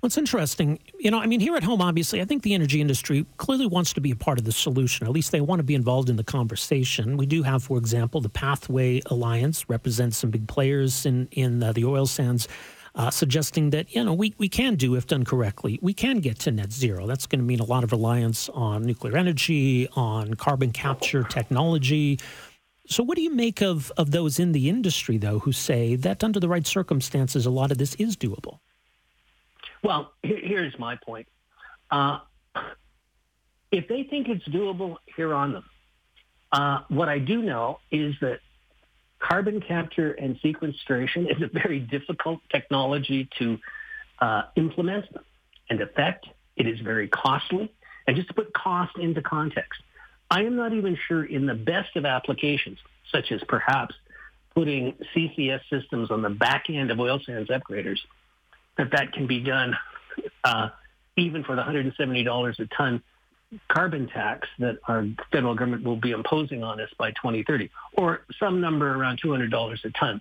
What's 0.00 0.18
interesting, 0.18 0.78
you 0.98 1.10
know, 1.10 1.18
I 1.18 1.26
mean, 1.26 1.40
here 1.40 1.56
at 1.56 1.64
home, 1.64 1.80
obviously, 1.80 2.20
I 2.20 2.26
think 2.26 2.42
the 2.42 2.52
energy 2.52 2.80
industry 2.80 3.24
clearly 3.38 3.66
wants 3.66 3.94
to 3.94 4.00
be 4.00 4.10
a 4.10 4.16
part 4.16 4.38
of 4.38 4.44
the 4.44 4.52
solution. 4.52 5.06
At 5.06 5.12
least 5.12 5.32
they 5.32 5.40
want 5.40 5.58
to 5.60 5.64
be 5.64 5.74
involved 5.74 6.10
in 6.10 6.16
the 6.16 6.24
conversation. 6.24 7.16
We 7.16 7.26
do 7.26 7.42
have, 7.42 7.62
for 7.62 7.78
example, 7.78 8.20
the 8.20 8.28
Pathway 8.28 9.00
Alliance 9.06 9.68
represents 9.68 10.18
some 10.18 10.30
big 10.30 10.48
players 10.48 11.06
in 11.06 11.28
in 11.32 11.62
uh, 11.62 11.72
the 11.72 11.84
oil 11.86 12.06
sands 12.06 12.46
uh, 12.96 13.10
suggesting 13.10 13.70
that 13.70 13.94
you 13.94 14.02
know 14.02 14.14
we, 14.14 14.34
we 14.38 14.48
can 14.48 14.74
do 14.74 14.94
if 14.96 15.06
done 15.06 15.24
correctly 15.24 15.78
we 15.82 15.94
can 15.94 16.18
get 16.18 16.38
to 16.38 16.50
net 16.50 16.72
zero 16.72 17.06
that's 17.06 17.26
going 17.26 17.38
to 17.38 17.44
mean 17.44 17.60
a 17.60 17.64
lot 17.64 17.84
of 17.84 17.92
reliance 17.92 18.48
on 18.50 18.82
nuclear 18.82 19.16
energy 19.16 19.88
on 19.94 20.34
carbon 20.34 20.72
capture 20.72 21.22
technology 21.22 22.18
So, 22.88 23.02
what 23.02 23.16
do 23.16 23.22
you 23.22 23.34
make 23.34 23.62
of, 23.62 23.90
of 23.96 24.12
those 24.12 24.38
in 24.38 24.52
the 24.52 24.68
industry, 24.68 25.18
though, 25.18 25.40
who 25.40 25.52
say 25.52 25.96
that 25.96 26.22
under 26.22 26.38
the 26.38 26.48
right 26.48 26.66
circumstances, 26.66 27.44
a 27.44 27.50
lot 27.50 27.72
of 27.72 27.78
this 27.78 27.94
is 27.96 28.16
doable? 28.16 28.60
Well, 29.82 30.12
here's 30.22 30.78
my 30.78 30.96
point. 31.04 31.26
Uh, 31.90 32.20
if 33.72 33.88
they 33.88 34.04
think 34.04 34.28
it's 34.28 34.46
doable, 34.48 34.96
here 35.16 35.34
on 35.34 35.52
them. 35.52 35.64
Uh, 36.52 36.80
what 36.88 37.08
I 37.08 37.18
do 37.18 37.42
know 37.42 37.80
is 37.90 38.14
that 38.20 38.38
carbon 39.18 39.60
capture 39.60 40.12
and 40.12 40.38
sequestration 40.42 41.28
is 41.28 41.42
a 41.42 41.48
very 41.48 41.80
difficult 41.80 42.40
technology 42.50 43.28
to 43.38 43.58
uh, 44.20 44.42
implement 44.56 45.06
and 45.68 45.80
affect. 45.80 46.26
It 46.56 46.66
is 46.66 46.80
very 46.80 47.08
costly. 47.08 47.72
And 48.06 48.16
just 48.16 48.28
to 48.28 48.34
put 48.34 48.52
cost 48.52 48.96
into 48.98 49.22
context, 49.22 49.82
I 50.30 50.42
am 50.44 50.56
not 50.56 50.72
even 50.72 50.96
sure 51.08 51.24
in 51.24 51.46
the 51.46 51.54
best 51.54 51.96
of 51.96 52.04
applications, 52.04 52.78
such 53.12 53.30
as 53.32 53.40
perhaps 53.48 53.94
putting 54.54 54.94
CCS 55.14 55.60
systems 55.70 56.10
on 56.10 56.22
the 56.22 56.30
back 56.30 56.64
end 56.68 56.90
of 56.90 56.98
oil 56.98 57.20
sands 57.24 57.50
upgraders, 57.50 57.98
that 58.78 58.92
that 58.92 59.12
can 59.12 59.26
be 59.26 59.40
done 59.40 59.76
uh, 60.44 60.68
even 61.16 61.44
for 61.44 61.56
the 61.56 61.62
$170 61.62 62.58
a 62.58 62.66
ton 62.76 63.02
carbon 63.68 64.08
tax 64.08 64.48
that 64.58 64.78
our 64.88 65.06
federal 65.30 65.54
government 65.54 65.84
will 65.84 65.96
be 65.96 66.10
imposing 66.10 66.62
on 66.62 66.80
us 66.80 66.90
by 66.98 67.10
2030, 67.12 67.70
or 67.94 68.22
some 68.38 68.60
number 68.60 68.94
around 68.94 69.20
$200 69.22 69.84
a 69.84 69.90
ton. 69.90 70.20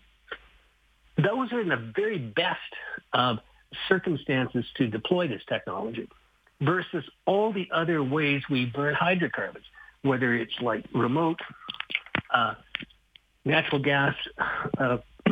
Those 1.17 1.51
are 1.51 1.61
in 1.61 1.69
the 1.69 1.91
very 1.95 2.17
best 2.17 2.59
of 3.13 3.39
circumstances 3.88 4.65
to 4.77 4.88
deploy 4.88 5.27
this 5.27 5.41
technology 5.47 6.07
versus 6.61 7.03
all 7.25 7.51
the 7.51 7.67
other 7.73 8.03
ways 8.03 8.41
we 8.49 8.65
burn 8.65 8.93
hydrocarbons, 8.93 9.65
whether 10.01 10.33
it's 10.33 10.53
like 10.61 10.85
remote 10.93 11.39
uh, 12.33 12.55
natural 13.43 13.81
gas 13.81 14.15
uh, 14.77 14.97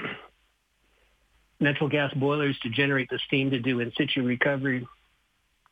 natural 1.60 1.89
gas 1.89 2.13
boilers 2.15 2.58
to 2.63 2.69
generate 2.69 3.10
the 3.10 3.19
steam 3.27 3.51
to 3.51 3.60
do 3.60 3.79
in 3.79 3.91
situ 3.97 4.23
recovery, 4.23 4.88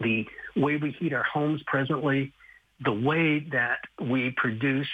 the 0.01 0.25
way 0.55 0.77
we 0.77 0.91
heat 0.91 1.13
our 1.13 1.23
homes 1.23 1.61
presently, 1.65 2.33
the 2.83 2.91
way 2.91 3.39
that 3.51 3.79
we 3.99 4.31
produce 4.31 4.89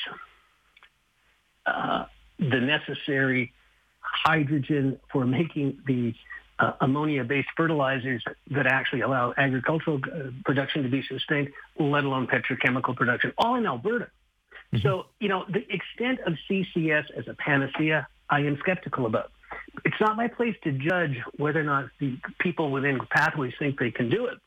uh, 1.66 2.06
the 2.40 2.60
necessary 2.60 3.52
hydrogen 4.02 5.00
for 5.12 5.26
making 5.26 5.80
the 5.86 6.14
uh, 6.60 6.74
ammonia-based 6.82 7.50
fertilizers 7.56 8.24
that 8.52 8.66
actually 8.66 9.02
allow 9.02 9.34
agricultural 9.38 10.00
uh, 10.06 10.30
production 10.44 10.84
to 10.84 10.90
be 10.90 11.04
sustained, 11.04 11.50
let 11.80 12.04
alone 12.04 12.28
petrochemical 12.28 12.96
production, 12.96 13.32
all 13.38 13.56
in 13.56 13.66
Alberta. 13.66 14.08
Mm-hmm. 14.74 14.88
So, 14.88 15.06
you 15.20 15.30
know, 15.30 15.46
the 15.48 15.66
extent 15.72 16.20
of 16.26 16.34
CCS 16.50 17.06
as 17.16 17.28
a 17.28 17.34
panacea, 17.36 18.08
I 18.30 18.40
am 18.40 18.58
skeptical 18.60 19.06
about. 19.06 19.32
It's 19.86 20.00
not 20.02 20.18
my 20.18 20.28
place 20.28 20.56
to 20.64 20.72
judge 20.72 21.18
whether 21.38 21.62
or 21.62 21.64
not 21.64 21.86
the 22.00 22.18
people 22.40 22.72
within 22.72 23.00
Pathways 23.10 23.54
think 23.60 23.80
they 23.80 23.92
can 23.92 24.10
do 24.10 24.26
it. 24.26 24.38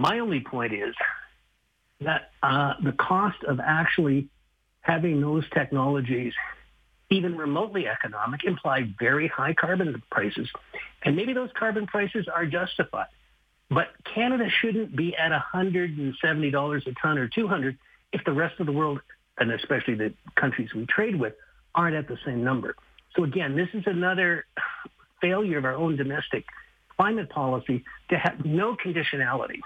My 0.00 0.20
only 0.20 0.40
point 0.40 0.72
is 0.72 0.94
that 2.00 2.30
uh, 2.42 2.72
the 2.82 2.92
cost 2.92 3.36
of 3.46 3.60
actually 3.60 4.28
having 4.80 5.20
those 5.20 5.44
technologies 5.50 6.32
even 7.10 7.36
remotely 7.36 7.86
economic 7.86 8.44
imply 8.44 8.88
very 8.98 9.28
high 9.28 9.52
carbon 9.52 10.02
prices. 10.10 10.48
And 11.02 11.16
maybe 11.16 11.34
those 11.34 11.50
carbon 11.54 11.86
prices 11.86 12.28
are 12.34 12.46
justified. 12.46 13.08
But 13.68 13.88
Canada 14.14 14.48
shouldn't 14.48 14.96
be 14.96 15.14
at 15.14 15.32
$170 15.32 16.86
a 16.86 16.92
ton 17.02 17.18
or 17.18 17.28
200 17.28 17.76
if 18.14 18.24
the 18.24 18.32
rest 18.32 18.58
of 18.58 18.64
the 18.64 18.72
world, 18.72 19.02
and 19.36 19.52
especially 19.52 19.96
the 19.96 20.14
countries 20.34 20.72
we 20.74 20.86
trade 20.86 21.16
with, 21.16 21.34
aren't 21.74 21.94
at 21.94 22.08
the 22.08 22.16
same 22.24 22.42
number. 22.42 22.74
So 23.16 23.24
again, 23.24 23.54
this 23.54 23.68
is 23.74 23.82
another 23.84 24.46
failure 25.20 25.58
of 25.58 25.66
our 25.66 25.74
own 25.74 25.96
domestic 25.96 26.46
climate 26.96 27.28
policy 27.28 27.84
to 28.08 28.16
have 28.16 28.46
no 28.46 28.76
conditionality 28.76 29.60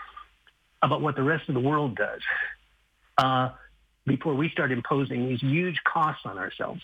about 0.83 1.01
what 1.01 1.17
the 1.17 1.23
rest 1.23 1.49
of 1.49 1.55
the 1.55 1.61
world 1.61 1.97
does 1.97 2.21
uh, 3.19 3.51
before 4.07 4.35
we 4.35 4.49
start 4.51 4.73
imposing 4.73 5.29
these 5.29 5.41
huge 5.41 5.81
costs 5.85 6.23
on 6.25 6.39
ourselves. 6.39 6.83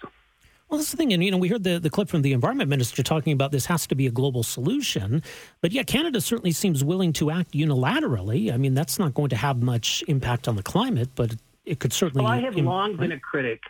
Well, 0.69 0.79
that's 0.79 0.93
the 0.93 0.97
thing. 0.97 1.13
And, 1.13 1.23
you 1.23 1.33
know, 1.33 1.37
we 1.37 1.49
heard 1.49 1.65
the, 1.65 1.81
the 1.81 1.91
clip 1.91 2.09
from 2.09 2.23
the 2.23 2.33
environment 2.33 2.71
minister 2.71 3.03
talking 3.03 3.33
about 3.33 3.51
this 3.51 3.67
has 3.67 3.89
to 3.89 3.97
be 3.97 4.07
a 4.07 4.11
global 4.11 4.45
solution. 4.45 5.21
But 5.61 5.73
yeah, 5.73 5.83
Canada 5.83 6.21
certainly 6.21 6.53
seems 6.53 6.85
willing 6.85 7.13
to 7.15 7.31
act 7.31 7.53
unilaterally. 7.53 8.53
I 8.53 8.57
mean, 8.57 8.75
that's 8.75 8.99
not 8.99 9.13
going 9.13 9.31
to 9.31 9.37
have 9.37 9.61
much 9.61 10.05
impact 10.07 10.47
on 10.47 10.55
the 10.55 10.63
climate, 10.63 11.09
but 11.17 11.35
it 11.65 11.81
could 11.81 11.93
certainly. 11.93 12.25
Well, 12.25 12.33
I 12.33 12.41
have 12.41 12.55
long 12.55 12.97
been 12.97 13.11
a 13.11 13.19
critic 13.19 13.61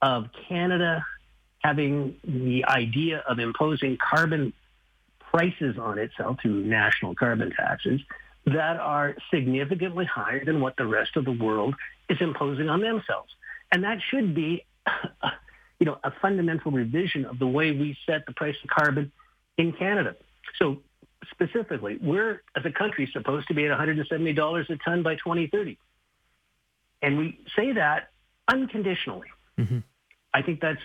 of 0.00 0.28
Canada 0.48 1.04
having 1.58 2.16
the 2.24 2.64
idea 2.64 3.22
of 3.28 3.38
imposing 3.38 3.98
carbon 3.98 4.54
prices 5.18 5.76
on 5.76 5.98
itself 5.98 6.38
through 6.40 6.64
national 6.64 7.14
carbon 7.14 7.50
taxes 7.50 8.00
that 8.54 8.78
are 8.78 9.16
significantly 9.32 10.04
higher 10.04 10.44
than 10.44 10.60
what 10.60 10.76
the 10.76 10.86
rest 10.86 11.16
of 11.16 11.24
the 11.24 11.32
world 11.32 11.74
is 12.08 12.18
imposing 12.20 12.68
on 12.68 12.80
themselves. 12.80 13.32
And 13.72 13.84
that 13.84 13.98
should 14.10 14.34
be 14.34 14.64
you 15.78 15.86
know, 15.86 15.98
a 16.02 16.12
fundamental 16.20 16.72
revision 16.72 17.24
of 17.24 17.38
the 17.38 17.46
way 17.46 17.70
we 17.72 17.96
set 18.06 18.26
the 18.26 18.32
price 18.32 18.56
of 18.62 18.70
carbon 18.70 19.12
in 19.56 19.72
Canada. 19.72 20.16
So 20.58 20.78
specifically, 21.30 21.98
we're, 22.00 22.42
as 22.56 22.64
a 22.64 22.70
country, 22.70 23.08
supposed 23.12 23.48
to 23.48 23.54
be 23.54 23.66
at 23.66 23.78
$170 23.78 24.70
a 24.70 24.76
ton 24.84 25.02
by 25.02 25.14
2030. 25.14 25.78
And 27.02 27.18
we 27.18 27.38
say 27.54 27.72
that 27.72 28.10
unconditionally. 28.48 29.28
Mm-hmm. 29.58 29.78
I 30.34 30.42
think 30.42 30.60
that's, 30.60 30.80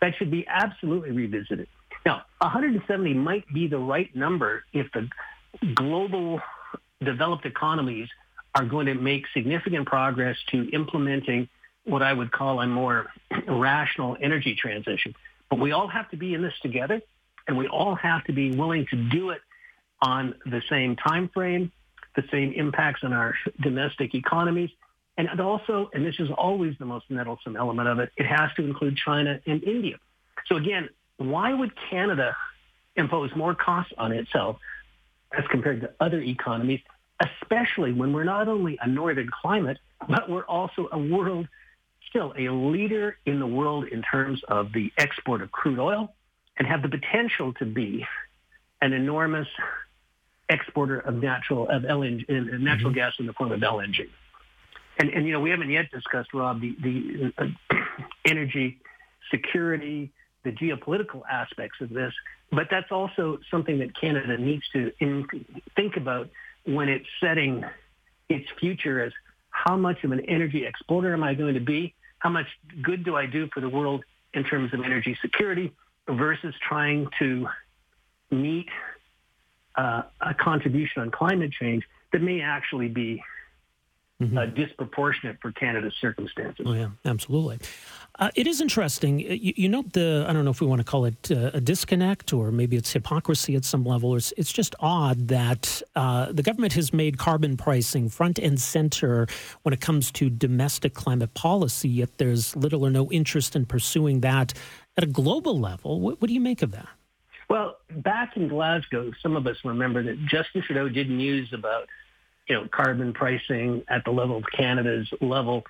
that 0.00 0.14
should 0.16 0.30
be 0.30 0.46
absolutely 0.48 1.12
revisited. 1.12 1.68
Now, 2.04 2.22
170 2.38 3.14
might 3.14 3.46
be 3.52 3.68
the 3.68 3.78
right 3.78 4.14
number 4.14 4.64
if 4.72 4.90
the 4.92 5.08
global 5.74 6.40
developed 7.02 7.46
economies 7.46 8.08
are 8.54 8.64
going 8.64 8.86
to 8.86 8.94
make 8.94 9.24
significant 9.32 9.86
progress 9.86 10.36
to 10.48 10.68
implementing 10.70 11.48
what 11.84 12.02
I 12.02 12.12
would 12.12 12.30
call 12.30 12.60
a 12.60 12.66
more 12.66 13.06
rational 13.48 14.16
energy 14.20 14.54
transition. 14.54 15.14
But 15.50 15.58
we 15.58 15.72
all 15.72 15.88
have 15.88 16.10
to 16.10 16.16
be 16.16 16.34
in 16.34 16.42
this 16.42 16.54
together, 16.62 17.02
and 17.46 17.56
we 17.56 17.68
all 17.68 17.94
have 17.94 18.24
to 18.24 18.32
be 18.32 18.54
willing 18.54 18.86
to 18.90 18.96
do 18.96 19.30
it 19.30 19.40
on 20.00 20.34
the 20.46 20.62
same 20.68 20.96
time 20.96 21.28
frame, 21.28 21.70
the 22.16 22.24
same 22.30 22.52
impacts 22.52 23.04
on 23.04 23.12
our 23.12 23.34
domestic 23.60 24.14
economies. 24.14 24.70
And 25.16 25.40
also, 25.40 25.90
and 25.92 26.04
this 26.04 26.18
is 26.18 26.30
always 26.30 26.74
the 26.78 26.84
most 26.86 27.10
nettlesome 27.10 27.56
element 27.56 27.88
of 27.88 27.98
it, 27.98 28.10
it 28.16 28.26
has 28.26 28.50
to 28.56 28.64
include 28.64 28.96
China 28.96 29.40
and 29.46 29.62
India. 29.62 29.96
So 30.46 30.56
again, 30.56 30.88
why 31.18 31.52
would 31.52 31.72
Canada 31.90 32.34
impose 32.96 33.30
more 33.36 33.54
costs 33.54 33.92
on 33.98 34.12
itself 34.12 34.56
as 35.36 35.44
compared 35.50 35.80
to 35.82 35.90
other 36.00 36.20
economies, 36.20 36.80
especially 37.20 37.92
when 37.92 38.12
we're 38.12 38.24
not 38.24 38.48
only 38.48 38.78
a 38.80 38.88
northern 38.88 39.30
climate, 39.42 39.78
but 40.08 40.28
we're 40.28 40.44
also 40.44 40.88
a 40.92 40.98
world 40.98 41.48
still 42.08 42.34
a 42.36 42.48
leader 42.50 43.16
in 43.24 43.40
the 43.40 43.46
world 43.46 43.86
in 43.86 44.02
terms 44.02 44.42
of 44.48 44.72
the 44.72 44.92
export 44.98 45.40
of 45.40 45.50
crude 45.50 45.78
oil 45.78 46.12
and 46.58 46.68
have 46.68 46.82
the 46.82 46.88
potential 46.88 47.54
to 47.54 47.64
be 47.64 48.06
an 48.82 48.92
enormous 48.92 49.48
exporter 50.48 50.98
of 50.98 51.14
natural 51.14 51.68
of 51.68 51.82
LNG, 51.84 52.28
uh, 52.28 52.58
natural 52.58 52.90
mm-hmm. 52.90 52.94
gas 52.94 53.14
in 53.18 53.26
the 53.26 53.32
form 53.32 53.52
of 53.52 53.60
LNG. 53.60 54.08
And, 54.98 55.08
and 55.08 55.26
you 55.26 55.32
know 55.32 55.40
we 55.40 55.50
haven't 55.50 55.70
yet 55.70 55.90
discussed 55.90 56.34
Rob 56.34 56.60
the 56.60 56.76
the 56.82 57.32
uh, 57.38 57.76
energy 58.26 58.78
security, 59.30 60.10
the 60.44 60.52
geopolitical 60.52 61.22
aspects 61.30 61.80
of 61.80 61.90
this, 61.90 62.12
but 62.50 62.68
that's 62.70 62.90
also 62.90 63.38
something 63.50 63.78
that 63.78 63.98
Canada 63.98 64.36
needs 64.36 64.64
to 64.72 64.92
in, 64.98 65.26
think 65.76 65.96
about 65.96 66.28
when 66.64 66.88
it's 66.88 67.06
setting 67.20 67.64
its 68.28 68.48
future 68.60 69.02
as 69.02 69.12
how 69.50 69.76
much 69.76 70.02
of 70.04 70.12
an 70.12 70.20
energy 70.20 70.64
exporter 70.64 71.12
am 71.12 71.22
I 71.22 71.34
going 71.34 71.54
to 71.54 71.60
be 71.60 71.94
how 72.22 72.30
much 72.30 72.46
good 72.80 73.04
do 73.04 73.16
I 73.16 73.26
do 73.26 73.48
for 73.52 73.60
the 73.60 73.68
world 73.68 74.04
in 74.32 74.44
terms 74.44 74.72
of 74.72 74.80
energy 74.84 75.18
security 75.20 75.72
versus 76.08 76.54
trying 76.66 77.08
to 77.18 77.48
meet 78.30 78.68
uh, 79.74 80.02
a 80.20 80.32
contribution 80.32 81.02
on 81.02 81.10
climate 81.10 81.50
change 81.50 81.82
that 82.12 82.22
may 82.22 82.40
actually 82.40 82.86
be 82.86 83.20
mm-hmm. 84.20 84.38
uh, 84.38 84.46
disproportionate 84.46 85.38
for 85.42 85.50
Canada's 85.50 85.94
circumstances. 86.00 86.64
Oh, 86.68 86.74
yeah, 86.74 86.90
absolutely. 87.04 87.58
Uh, 88.22 88.30
it 88.36 88.46
is 88.46 88.60
interesting. 88.60 89.16
Uh, 89.16 89.32
you, 89.32 89.52
you, 89.56 89.68
note 89.68 89.94
the, 89.94 90.24
I 90.28 90.32
don't 90.32 90.44
know 90.44 90.52
if 90.52 90.60
we 90.60 90.66
want 90.68 90.78
to 90.78 90.84
call 90.84 91.06
it 91.06 91.28
uh, 91.32 91.50
a 91.54 91.60
disconnect 91.60 92.32
or 92.32 92.52
maybe 92.52 92.76
it's 92.76 92.92
hypocrisy 92.92 93.56
at 93.56 93.64
some 93.64 93.82
level. 93.82 94.14
It's, 94.14 94.32
it's 94.36 94.52
just 94.52 94.76
odd 94.78 95.26
that 95.26 95.82
uh, 95.96 96.30
the 96.30 96.44
government 96.44 96.72
has 96.74 96.92
made 96.92 97.18
carbon 97.18 97.56
pricing 97.56 98.08
front 98.08 98.38
and 98.38 98.60
center 98.60 99.26
when 99.62 99.72
it 99.72 99.80
comes 99.80 100.12
to 100.12 100.30
domestic 100.30 100.94
climate 100.94 101.34
policy, 101.34 101.88
yet 101.88 102.18
there's 102.18 102.54
little 102.54 102.86
or 102.86 102.90
no 102.90 103.10
interest 103.10 103.56
in 103.56 103.66
pursuing 103.66 104.20
that 104.20 104.54
at 104.96 105.02
a 105.02 105.08
global 105.08 105.58
level. 105.58 105.98
What, 105.98 106.20
what 106.20 106.28
do 106.28 106.34
you 106.34 106.40
make 106.40 106.62
of 106.62 106.70
that? 106.70 106.86
Well, 107.50 107.78
back 107.90 108.36
in 108.36 108.46
Glasgow, 108.46 109.10
some 109.20 109.34
of 109.34 109.48
us 109.48 109.56
remember 109.64 110.00
that 110.00 110.24
Justin 110.26 110.62
Trudeau 110.62 110.88
did 110.88 111.10
news 111.10 111.52
about 111.52 111.88
you 112.48 112.54
know, 112.54 112.68
carbon 112.70 113.14
pricing 113.14 113.82
at 113.88 114.04
the 114.04 114.12
level 114.12 114.36
of 114.36 114.44
Canada's 114.56 115.12
level, 115.20 115.64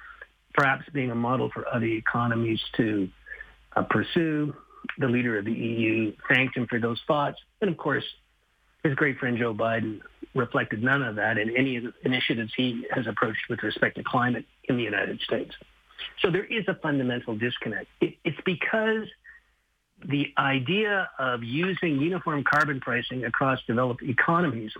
perhaps 0.54 0.84
being 0.92 1.10
a 1.10 1.14
model 1.14 1.50
for 1.52 1.66
other 1.68 1.86
economies 1.86 2.60
to 2.76 3.08
uh, 3.76 3.82
pursue. 3.82 4.54
The 4.98 5.08
leader 5.08 5.38
of 5.38 5.44
the 5.44 5.52
EU 5.52 6.12
thanked 6.28 6.56
him 6.56 6.66
for 6.66 6.80
those 6.80 7.00
thoughts. 7.06 7.38
And 7.60 7.70
of 7.70 7.76
course, 7.76 8.04
his 8.82 8.94
great 8.94 9.18
friend 9.18 9.38
Joe 9.38 9.54
Biden 9.54 10.00
reflected 10.34 10.82
none 10.82 11.02
of 11.02 11.16
that 11.16 11.38
in 11.38 11.56
any 11.56 11.76
of 11.76 11.84
the 11.84 11.92
initiatives 12.04 12.52
he 12.56 12.86
has 12.90 13.06
approached 13.06 13.48
with 13.48 13.62
respect 13.62 13.96
to 13.96 14.02
climate 14.02 14.44
in 14.64 14.76
the 14.76 14.82
United 14.82 15.20
States. 15.20 15.54
So 16.20 16.30
there 16.30 16.44
is 16.44 16.66
a 16.68 16.74
fundamental 16.74 17.36
disconnect. 17.36 17.86
It, 18.00 18.14
it's 18.24 18.40
because 18.44 19.06
the 20.04 20.32
idea 20.36 21.08
of 21.18 21.44
using 21.44 22.00
uniform 22.00 22.44
carbon 22.44 22.80
pricing 22.80 23.24
across 23.24 23.60
developed 23.66 24.02
economies, 24.02 24.72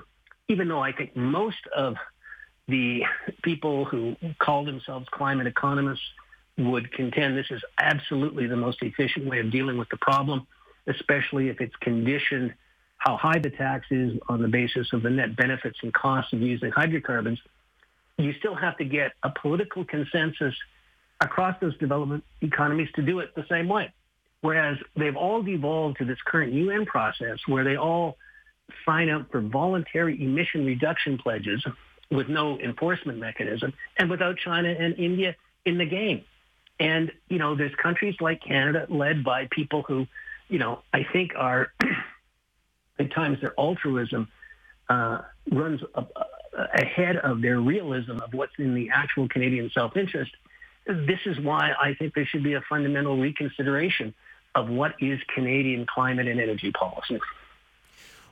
even 0.48 0.68
though 0.68 0.80
I 0.80 0.92
think 0.92 1.16
most 1.16 1.64
of 1.76 1.94
the 2.68 3.02
people 3.42 3.84
who 3.84 4.16
call 4.38 4.64
themselves 4.64 5.06
climate 5.10 5.46
economists 5.46 6.04
would 6.58 6.92
contend 6.92 7.36
this 7.36 7.50
is 7.50 7.62
absolutely 7.78 8.46
the 8.46 8.56
most 8.56 8.82
efficient 8.82 9.26
way 9.26 9.40
of 9.40 9.50
dealing 9.50 9.78
with 9.78 9.88
the 9.88 9.96
problem, 9.96 10.46
especially 10.86 11.48
if 11.48 11.60
it's 11.60 11.74
conditioned 11.76 12.54
how 12.98 13.16
high 13.16 13.38
the 13.38 13.50
tax 13.50 13.86
is 13.90 14.16
on 14.28 14.40
the 14.40 14.48
basis 14.48 14.92
of 14.92 15.02
the 15.02 15.10
net 15.10 15.34
benefits 15.34 15.78
and 15.82 15.92
costs 15.92 16.32
of 16.32 16.40
using 16.40 16.70
hydrocarbons, 16.70 17.40
you 18.16 18.32
still 18.38 18.54
have 18.54 18.76
to 18.76 18.84
get 18.84 19.12
a 19.24 19.30
political 19.30 19.84
consensus 19.84 20.54
across 21.20 21.56
those 21.60 21.76
development 21.78 22.22
economies 22.42 22.88
to 22.94 23.02
do 23.02 23.18
it 23.18 23.34
the 23.34 23.44
same 23.50 23.68
way. 23.68 23.92
Whereas 24.40 24.76
they've 24.96 25.16
all 25.16 25.42
devolved 25.42 25.98
to 25.98 26.04
this 26.04 26.18
current 26.24 26.52
UN 26.52 26.86
process 26.86 27.38
where 27.46 27.64
they 27.64 27.76
all 27.76 28.16
sign 28.86 29.08
up 29.08 29.30
for 29.32 29.40
voluntary 29.40 30.22
emission 30.22 30.64
reduction 30.64 31.18
pledges 31.18 31.64
with 32.12 32.28
no 32.28 32.58
enforcement 32.58 33.18
mechanism 33.18 33.72
and 33.96 34.10
without 34.10 34.36
China 34.36 34.68
and 34.68 34.98
India 34.98 35.34
in 35.64 35.78
the 35.78 35.86
game. 35.86 36.24
And, 36.78 37.12
you 37.28 37.38
know, 37.38 37.54
there's 37.54 37.74
countries 37.74 38.16
like 38.20 38.42
Canada 38.42 38.86
led 38.88 39.24
by 39.24 39.48
people 39.50 39.82
who, 39.82 40.06
you 40.48 40.58
know, 40.58 40.82
I 40.92 41.06
think 41.12 41.32
are, 41.36 41.72
at 42.98 43.12
times 43.12 43.40
their 43.40 43.54
altruism 43.58 44.28
uh, 44.88 45.22
runs 45.50 45.80
ahead 46.74 47.16
of 47.16 47.40
their 47.40 47.60
realism 47.60 48.18
of 48.18 48.34
what's 48.34 48.52
in 48.58 48.74
the 48.74 48.90
actual 48.92 49.28
Canadian 49.28 49.70
self-interest. 49.72 50.32
This 50.86 51.20
is 51.24 51.38
why 51.38 51.72
I 51.80 51.94
think 51.94 52.14
there 52.14 52.26
should 52.26 52.42
be 52.42 52.54
a 52.54 52.62
fundamental 52.68 53.16
reconsideration 53.16 54.14
of 54.54 54.68
what 54.68 54.96
is 55.00 55.20
Canadian 55.34 55.86
climate 55.86 56.28
and 56.28 56.40
energy 56.40 56.72
policy. 56.72 57.18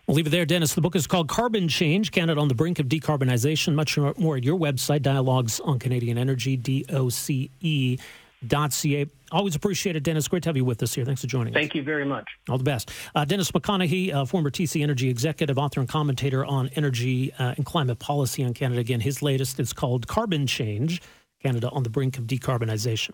We'll 0.06 0.16
leave 0.16 0.26
it 0.26 0.30
there, 0.30 0.44
Dennis. 0.44 0.74
The 0.74 0.80
book 0.80 0.96
is 0.96 1.06
called 1.06 1.28
Carbon 1.28 1.68
Change 1.68 2.10
Canada 2.10 2.40
on 2.40 2.48
the 2.48 2.54
Brink 2.54 2.78
of 2.78 2.86
Decarbonization. 2.86 3.74
Much 3.74 3.96
more 3.96 4.36
at 4.36 4.44
your 4.44 4.58
website, 4.58 5.02
Dialogues 5.02 5.60
on 5.60 5.78
Canadian 5.78 6.18
Energy, 6.18 6.56
D-O-C-E. 6.56 7.98
Dot 8.46 8.72
ca. 8.72 9.04
Always 9.32 9.54
appreciate 9.54 9.96
it, 9.96 10.02
Dennis. 10.02 10.26
Great 10.26 10.42
to 10.44 10.48
have 10.48 10.56
you 10.56 10.64
with 10.64 10.82
us 10.82 10.94
here. 10.94 11.04
Thanks 11.04 11.20
for 11.20 11.26
joining 11.26 11.52
Thank 11.52 11.64
us. 11.64 11.68
Thank 11.68 11.74
you 11.74 11.82
very 11.82 12.06
much. 12.06 12.24
All 12.48 12.56
the 12.56 12.64
best. 12.64 12.90
Uh, 13.14 13.26
Dennis 13.26 13.50
McConaghy, 13.50 14.14
uh, 14.14 14.24
former 14.24 14.50
TC 14.50 14.82
Energy 14.82 15.10
executive, 15.10 15.58
author, 15.58 15.80
and 15.80 15.88
commentator 15.88 16.42
on 16.46 16.70
energy 16.74 17.34
uh, 17.34 17.52
and 17.58 17.66
climate 17.66 17.98
policy 17.98 18.42
on 18.42 18.54
Canada. 18.54 18.80
Again, 18.80 19.00
his 19.00 19.20
latest 19.20 19.60
is 19.60 19.74
called 19.74 20.06
Carbon 20.06 20.46
Change 20.46 21.02
Canada 21.42 21.68
on 21.68 21.82
the 21.82 21.90
Brink 21.90 22.16
of 22.16 22.24
Decarbonization. 22.24 23.10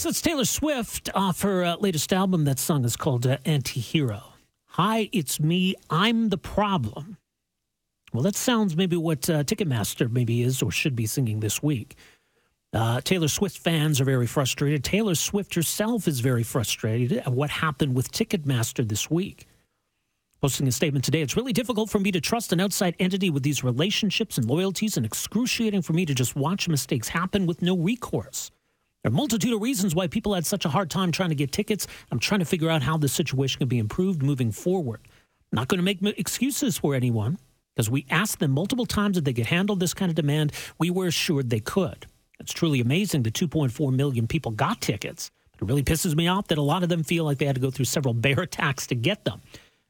Uh, 0.00 0.04
that's 0.04 0.22
Taylor 0.22 0.46
Swift 0.46 1.10
off 1.14 1.42
her 1.42 1.62
uh, 1.62 1.76
latest 1.76 2.10
album. 2.12 2.44
That 2.44 2.58
song 2.58 2.86
is 2.86 2.96
called 2.96 3.26
uh, 3.26 3.36
Antihero. 3.44 4.22
Hi, 4.68 5.10
it's 5.12 5.38
me. 5.38 5.74
I'm 5.90 6.30
the 6.30 6.38
problem. 6.38 7.18
Well, 8.12 8.22
that 8.22 8.34
sounds 8.34 8.76
maybe 8.76 8.96
what 8.96 9.28
uh, 9.28 9.44
Ticketmaster 9.44 10.10
maybe 10.10 10.42
is 10.42 10.62
or 10.62 10.70
should 10.70 10.96
be 10.96 11.04
singing 11.04 11.40
this 11.40 11.62
week. 11.62 11.96
Uh, 12.72 13.02
Taylor 13.02 13.28
Swift 13.28 13.58
fans 13.58 14.00
are 14.00 14.04
very 14.04 14.26
frustrated. 14.26 14.84
Taylor 14.84 15.14
Swift 15.14 15.54
herself 15.54 16.08
is 16.08 16.20
very 16.20 16.44
frustrated 16.44 17.18
at 17.18 17.32
what 17.32 17.50
happened 17.50 17.94
with 17.94 18.10
Ticketmaster 18.10 18.88
this 18.88 19.10
week. 19.10 19.46
Posting 20.40 20.66
a 20.66 20.72
statement 20.72 21.04
today, 21.04 21.20
it's 21.20 21.36
really 21.36 21.52
difficult 21.52 21.90
for 21.90 21.98
me 21.98 22.10
to 22.10 22.22
trust 22.22 22.54
an 22.54 22.60
outside 22.60 22.96
entity 22.98 23.28
with 23.28 23.42
these 23.42 23.62
relationships 23.62 24.38
and 24.38 24.46
loyalties, 24.46 24.96
and 24.96 25.04
excruciating 25.04 25.82
for 25.82 25.92
me 25.92 26.06
to 26.06 26.14
just 26.14 26.36
watch 26.36 26.68
mistakes 26.68 27.08
happen 27.08 27.44
with 27.44 27.60
no 27.60 27.76
recourse. 27.76 28.50
There 29.02 29.10
are 29.10 29.14
a 29.14 29.16
multitude 29.16 29.54
of 29.54 29.62
reasons 29.62 29.94
why 29.94 30.08
people 30.08 30.34
had 30.34 30.44
such 30.44 30.66
a 30.66 30.68
hard 30.68 30.90
time 30.90 31.10
trying 31.10 31.30
to 31.30 31.34
get 31.34 31.52
tickets. 31.52 31.86
I'm 32.12 32.18
trying 32.18 32.40
to 32.40 32.46
figure 32.46 32.68
out 32.68 32.82
how 32.82 32.98
the 32.98 33.08
situation 33.08 33.58
can 33.58 33.68
be 33.68 33.78
improved 33.78 34.22
moving 34.22 34.52
forward. 34.52 35.00
I'm 35.50 35.56
not 35.56 35.68
going 35.68 35.78
to 35.78 35.82
make 35.82 36.02
excuses 36.18 36.76
for 36.76 36.94
anyone 36.94 37.38
because 37.74 37.88
we 37.88 38.04
asked 38.10 38.40
them 38.40 38.50
multiple 38.50 38.84
times 38.84 39.16
if 39.16 39.24
they 39.24 39.32
could 39.32 39.46
handle 39.46 39.74
this 39.74 39.94
kind 39.94 40.10
of 40.10 40.16
demand. 40.16 40.52
We 40.78 40.90
were 40.90 41.06
assured 41.06 41.48
they 41.48 41.60
could. 41.60 42.06
It's 42.38 42.52
truly 42.52 42.80
amazing 42.80 43.22
that 43.22 43.32
2.4 43.32 43.94
million 43.94 44.26
people 44.26 44.52
got 44.52 44.82
tickets. 44.82 45.30
It 45.60 45.66
really 45.66 45.82
pisses 45.82 46.14
me 46.14 46.28
off 46.28 46.48
that 46.48 46.58
a 46.58 46.62
lot 46.62 46.82
of 46.82 46.90
them 46.90 47.02
feel 47.02 47.24
like 47.24 47.38
they 47.38 47.46
had 47.46 47.54
to 47.54 47.60
go 47.60 47.70
through 47.70 47.86
several 47.86 48.12
bear 48.26 48.40
attacks 48.40 48.86
to 48.88 48.94
get 48.94 49.24
them. 49.24 49.40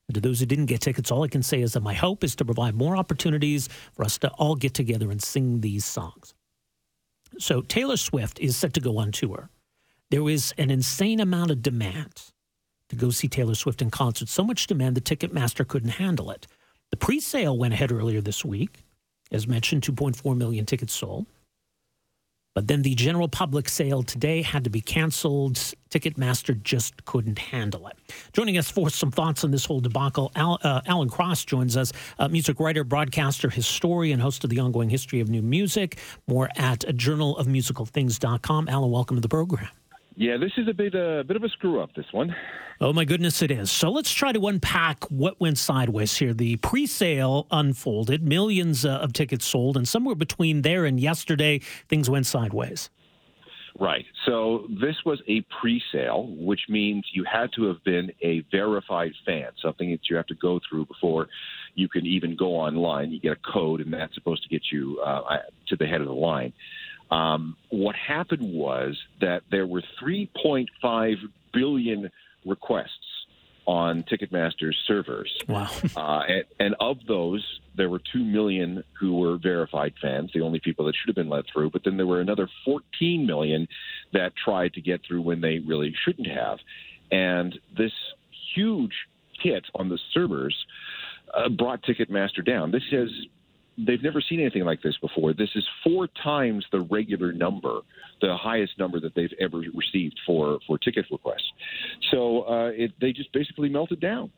And 0.09 0.15
to 0.15 0.21
those 0.21 0.39
who 0.39 0.47
didn't 0.47 0.67
get 0.67 0.81
tickets, 0.81 1.11
all 1.11 1.25
I 1.25 1.29
can 1.29 1.43
say 1.43 1.63
is 1.63 1.73
that 1.73 1.83
my 1.83 1.95
hope 1.95 2.23
is 2.23 2.37
to 2.37 2.45
provide 2.45 2.75
more 2.75 2.97
opportunities 2.97 3.69
for 3.93 4.05
us 4.05 4.19
to 4.19 4.29
all 4.31 4.55
get 4.55 4.75
together 4.75 5.11
and 5.11 5.21
sing 5.21 5.63
these 5.63 5.85
songs. 5.85 6.35
So 7.39 7.63
Taylor 7.63 7.97
Swift 7.97 8.39
is 8.41 8.57
set 8.57 8.73
to 8.75 8.81
go 8.81 8.99
on 8.99 9.13
tour. 9.13 9.51
There 10.11 10.29
is 10.29 10.53
an 10.59 10.71
insane 10.71 11.21
amount 11.21 11.51
of 11.51 11.63
demand 11.63 12.33
to 12.89 12.97
go 12.97 13.11
see 13.11 13.29
Taylor 13.29 13.55
Swift 13.55 13.81
in 13.81 13.91
concert. 13.91 14.29
So 14.29 14.43
much 14.43 14.67
demand 14.67 14.97
the 14.97 15.01
Ticketmaster 15.01 15.67
couldn't 15.67 15.91
handle 15.91 16.31
it. 16.31 16.47
The 16.91 16.97
pre-sale 16.97 17.57
went 17.57 17.75
ahead 17.75 17.93
earlier 17.93 18.21
this 18.21 18.45
week. 18.45 18.85
As 19.31 19.47
mentioned, 19.47 19.83
2.4 19.83 20.37
million 20.37 20.67
tickets 20.67 20.93
sold. 20.93 21.27
But 22.55 22.67
then 22.67 22.83
the 22.83 22.95
general 22.95 23.29
public 23.29 23.69
sale 23.69 24.03
today 24.03 24.43
had 24.43 24.65
to 24.65 24.71
be 24.71 24.81
canceled. 24.81 25.55
Ticketmaster 25.91 26.61
just 26.61 27.05
couldn't 27.05 27.39
handle 27.39 27.87
it. 27.87 27.97
Joining 28.33 28.59
us 28.59 28.71
for 28.71 28.91
some 28.91 29.11
thoughts 29.11 29.45
on 29.45 29.51
this 29.51 29.65
whole 29.65 29.81
debacle, 29.81 30.33
Al, 30.35 30.59
uh, 30.63 30.81
Alan 30.87 31.09
Cross 31.09 31.45
joins 31.45 31.77
us, 31.77 31.93
music 32.29 32.59
writer, 32.59 32.83
broadcaster, 32.83 33.51
historian, 33.51 34.19
host 34.19 34.43
of 34.45 34.51
the 34.51 34.59
ongoing 34.59 34.91
history 34.91 35.21
of 35.21 35.29
new 35.29 35.43
music. 35.43 35.99
More 36.27 36.51
at 36.57 36.81
journalofmusicalthings.com. 36.81 38.69
Alan, 38.69 38.91
welcome 38.91 39.17
to 39.17 39.21
the 39.21 39.29
program. 39.29 39.69
Yeah, 40.21 40.37
this 40.37 40.53
is 40.59 40.69
a 40.69 40.75
bit 40.75 40.95
a 40.95 41.21
uh, 41.21 41.23
bit 41.23 41.37
of 41.37 41.45
a 41.45 41.49
screw 41.49 41.81
up. 41.81 41.95
This 41.95 42.05
one. 42.13 42.37
Oh 42.79 42.93
my 42.93 43.07
goodness, 43.07 43.41
it 43.41 43.51
is. 43.51 43.71
So 43.71 43.91
let's 43.91 44.13
try 44.13 44.33
to 44.33 44.49
unpack 44.49 45.05
what 45.05 45.41
went 45.41 45.57
sideways 45.57 46.15
here. 46.15 46.35
The 46.35 46.57
pre-sale 46.57 47.47
unfolded, 47.51 48.23
millions 48.23 48.85
uh, 48.85 48.99
of 48.99 49.15
tickets 49.15 49.47
sold, 49.47 49.79
and 49.79 49.89
somewhere 49.89 50.15
between 50.15 50.61
there 50.61 50.85
and 50.85 51.01
yesterday, 51.01 51.61
things 51.89 52.11
went 52.11 52.27
sideways. 52.27 52.91
Right. 53.79 54.05
So 54.27 54.67
this 54.69 54.97
was 55.07 55.23
a 55.27 55.41
pre-sale, 55.59 56.27
which 56.37 56.67
means 56.69 57.07
you 57.15 57.25
had 57.25 57.51
to 57.57 57.65
have 57.69 57.83
been 57.85 58.13
a 58.21 58.45
verified 58.51 59.13
fan, 59.25 59.53
something 59.63 59.91
that 59.91 60.11
you 60.11 60.17
have 60.17 60.27
to 60.27 60.35
go 60.35 60.61
through 60.69 60.85
before 60.85 61.29
you 61.77 61.89
can 61.89 62.05
even 62.05 62.37
go 62.37 62.57
online. 62.57 63.11
You 63.11 63.21
get 63.21 63.33
a 63.33 63.53
code, 63.53 63.81
and 63.81 63.91
that's 63.91 64.15
supposed 64.15 64.43
to 64.43 64.51
get 64.51 64.65
you 64.71 65.01
uh, 65.01 65.39
to 65.69 65.77
the 65.77 65.87
head 65.87 66.03
of 66.03 66.09
the 66.09 66.13
line. 66.13 66.53
Um, 67.11 67.57
what 67.71 67.97
happened 67.97 68.53
was 68.53 68.97
that 69.21 69.43
there 69.51 69.67
were 69.67 69.83
3.5 70.03 71.17
billion 71.53 72.11
requests 72.45 72.91
on 73.67 74.03
Ticketmaster's 74.05 74.77
servers. 74.87 75.33
Wow. 75.49 75.69
Uh, 75.97 76.23
and, 76.29 76.45
and, 76.59 76.75
of 76.81 76.99
those, 77.07 77.45
there 77.77 77.91
were 77.91 78.01
2 78.13 78.25
million 78.25 78.83
who 78.99 79.17
were 79.17 79.37
verified 79.37 79.93
fans, 80.01 80.31
the 80.33 80.41
only 80.41 80.61
people 80.61 80.85
that 80.87 80.95
should 80.95 81.09
have 81.09 81.17
been 81.17 81.29
let 81.29 81.45
through. 81.53 81.71
But 81.71 81.85
then 81.85 81.97
there 81.97 82.07
were 82.07 82.21
another 82.21 82.49
14 82.65 83.27
million 83.27 83.69
that 84.13 84.33
tried 84.37 84.75
to 84.75 84.81
get 84.81 85.03
through 85.07 85.23
when 85.23 85.41
they 85.41 85.59
really 85.59 85.95
shouldn't 86.05 86.29
have. 86.29 86.59
And 87.11 87.59
this 87.77 87.93
huge 88.55 88.95
hit 89.41 89.67
on 89.75 89.89
the 89.89 89.99
servers 90.13 90.55
uh, 91.35 91.49
brought 91.49 91.83
Ticketmaster 91.83 92.45
down. 92.45 92.71
This 92.71 92.85
has 92.91 93.09
they've 93.87 94.03
never 94.03 94.21
seen 94.21 94.41
anything 94.41 94.65
like 94.65 94.83
this 94.83 94.97
before. 94.99 95.33
This 95.33 95.51
is 95.55 95.65
four 95.85 96.09
times 96.23 96.65
the 96.73 96.81
regular 96.81 97.33
number, 97.33 97.81
the 98.21 98.37
highest 98.37 98.79
number 98.79 99.01
that 99.01 99.15
they've 99.15 99.33
ever 99.41 99.63
received 99.75 100.19
for 100.27 100.59
for 100.67 100.79
ticket 100.79 101.07
requests. 101.11 101.51
So 102.11 102.43
uh, 102.43 102.71
it, 102.75 102.93
they 103.01 103.13
just 103.13 103.33
basically 103.33 103.69
melted 103.69 104.01
down 104.01 104.31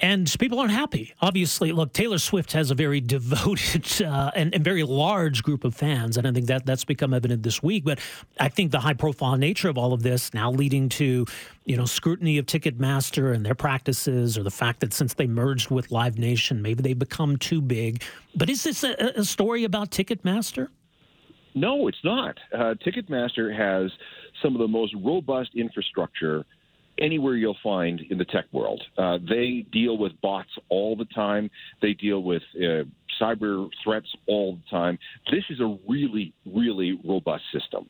and 0.00 0.32
people 0.38 0.60
aren't 0.60 0.72
happy. 0.72 1.14
Obviously, 1.20 1.72
look, 1.72 1.92
Taylor 1.92 2.18
Swift 2.18 2.52
has 2.52 2.70
a 2.70 2.74
very 2.74 3.00
devoted 3.18 4.02
uh, 4.02 4.30
and, 4.34 4.54
and, 4.54 4.64
very 4.64 4.82
large 4.82 5.42
group 5.42 5.64
of 5.64 5.74
fans, 5.74 6.16
and 6.16 6.26
I 6.26 6.32
think 6.32 6.46
that 6.46 6.66
that's 6.66 6.84
become 6.84 7.12
evident 7.12 7.42
this 7.42 7.62
week. 7.62 7.84
But 7.84 7.98
I 8.38 8.48
think 8.48 8.70
the 8.70 8.80
high-profile 8.80 9.36
nature 9.36 9.68
of 9.68 9.78
all 9.78 9.92
of 9.92 10.02
this 10.02 10.32
now 10.34 10.50
leading 10.50 10.88
to 10.90 11.26
you 11.64 11.76
know 11.76 11.84
scrutiny 11.84 12.38
of 12.38 12.46
Ticketmaster 12.46 13.34
and 13.34 13.44
their 13.44 13.54
practices, 13.54 14.38
or 14.38 14.42
the 14.42 14.50
fact 14.50 14.80
that 14.80 14.92
since 14.92 15.14
they 15.14 15.26
merged 15.26 15.70
with 15.70 15.90
Live 15.90 16.18
Nation, 16.18 16.62
maybe 16.62 16.82
they've 16.82 16.98
become 16.98 17.36
too 17.36 17.60
big. 17.60 18.02
But 18.34 18.50
is 18.50 18.64
this 18.64 18.84
a, 18.84 18.94
a 19.16 19.24
story 19.24 19.64
about 19.64 19.90
Ticketmaster? 19.90 20.68
No, 21.54 21.88
it's 21.88 22.04
not. 22.04 22.38
Uh, 22.52 22.74
Ticketmaster 22.86 23.56
has 23.56 23.90
some 24.42 24.54
of 24.54 24.60
the 24.60 24.68
most 24.68 24.94
robust 25.02 25.50
infrastructure 25.56 26.44
anywhere 27.00 27.34
you'll 27.34 27.56
find 27.62 28.00
in 28.10 28.18
the 28.18 28.24
tech 28.24 28.44
world. 28.52 28.82
Uh, 28.96 29.18
they 29.28 29.64
deal 29.72 29.98
with 29.98 30.12
bots 30.20 30.50
all 30.68 30.96
the 30.96 31.06
time. 31.06 31.50
They 31.82 31.92
deal 31.94 32.22
with 32.22 32.42
uh, 32.56 32.84
cyber 33.20 33.68
threats 33.82 34.08
all 34.26 34.56
the 34.56 34.70
time. 34.70 34.98
This 35.30 35.44
is 35.50 35.60
a 35.60 35.78
really, 35.88 36.32
really 36.46 36.98
robust 37.04 37.44
system. 37.52 37.88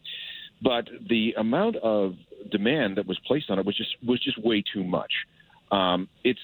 But 0.63 0.89
the 1.09 1.35
amount 1.39 1.77
of 1.77 2.15
demand 2.51 2.97
that 2.97 3.07
was 3.07 3.19
placed 3.27 3.51
on 3.51 3.59
it 3.59 3.67
was 3.67 3.77
just 3.77 3.91
was 4.07 4.21
just 4.21 4.43
way 4.45 4.63
too 4.73 4.85
much. 4.85 5.13
Um, 5.71 6.09
it's 6.25 6.41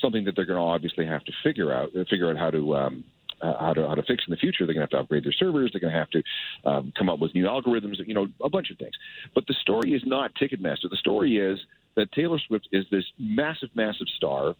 something 0.00 0.24
that 0.24 0.36
they're 0.36 0.46
going 0.46 0.58
to 0.58 0.62
obviously 0.62 1.04
have 1.06 1.24
to 1.24 1.32
figure 1.42 1.72
out 1.72 1.90
figure 2.08 2.30
out 2.30 2.38
how 2.38 2.50
to 2.50 2.76
um, 2.76 3.04
uh, 3.42 3.54
how 3.60 3.74
to 3.74 3.86
how 3.86 3.94
to 3.94 4.02
fix 4.02 4.24
in 4.26 4.30
the 4.30 4.36
future. 4.36 4.66
They're 4.66 4.74
going 4.74 4.86
to 4.86 4.96
have 4.96 4.98
to 4.98 4.98
upgrade 4.98 5.24
their 5.24 5.32
servers. 5.32 5.70
They're 5.72 5.80
going 5.80 5.92
to 5.92 5.98
have 5.98 6.10
to 6.10 6.22
um, 6.64 6.92
come 6.96 7.08
up 7.08 7.18
with 7.18 7.34
new 7.34 7.44
algorithms. 7.44 7.96
You 8.06 8.14
know, 8.14 8.28
a 8.42 8.48
bunch 8.48 8.70
of 8.70 8.78
things. 8.78 8.94
But 9.34 9.46
the 9.46 9.54
story 9.60 9.92
is 9.92 10.02
not 10.06 10.32
Ticketmaster. 10.40 10.88
The 10.90 10.96
story 10.96 11.36
is 11.36 11.58
that 11.98 12.12
Taylor 12.12 12.38
Swift 12.46 12.68
is 12.72 12.86
this 12.90 13.04
massive, 13.18 13.70
massive 13.74 14.06
star, 14.16 14.54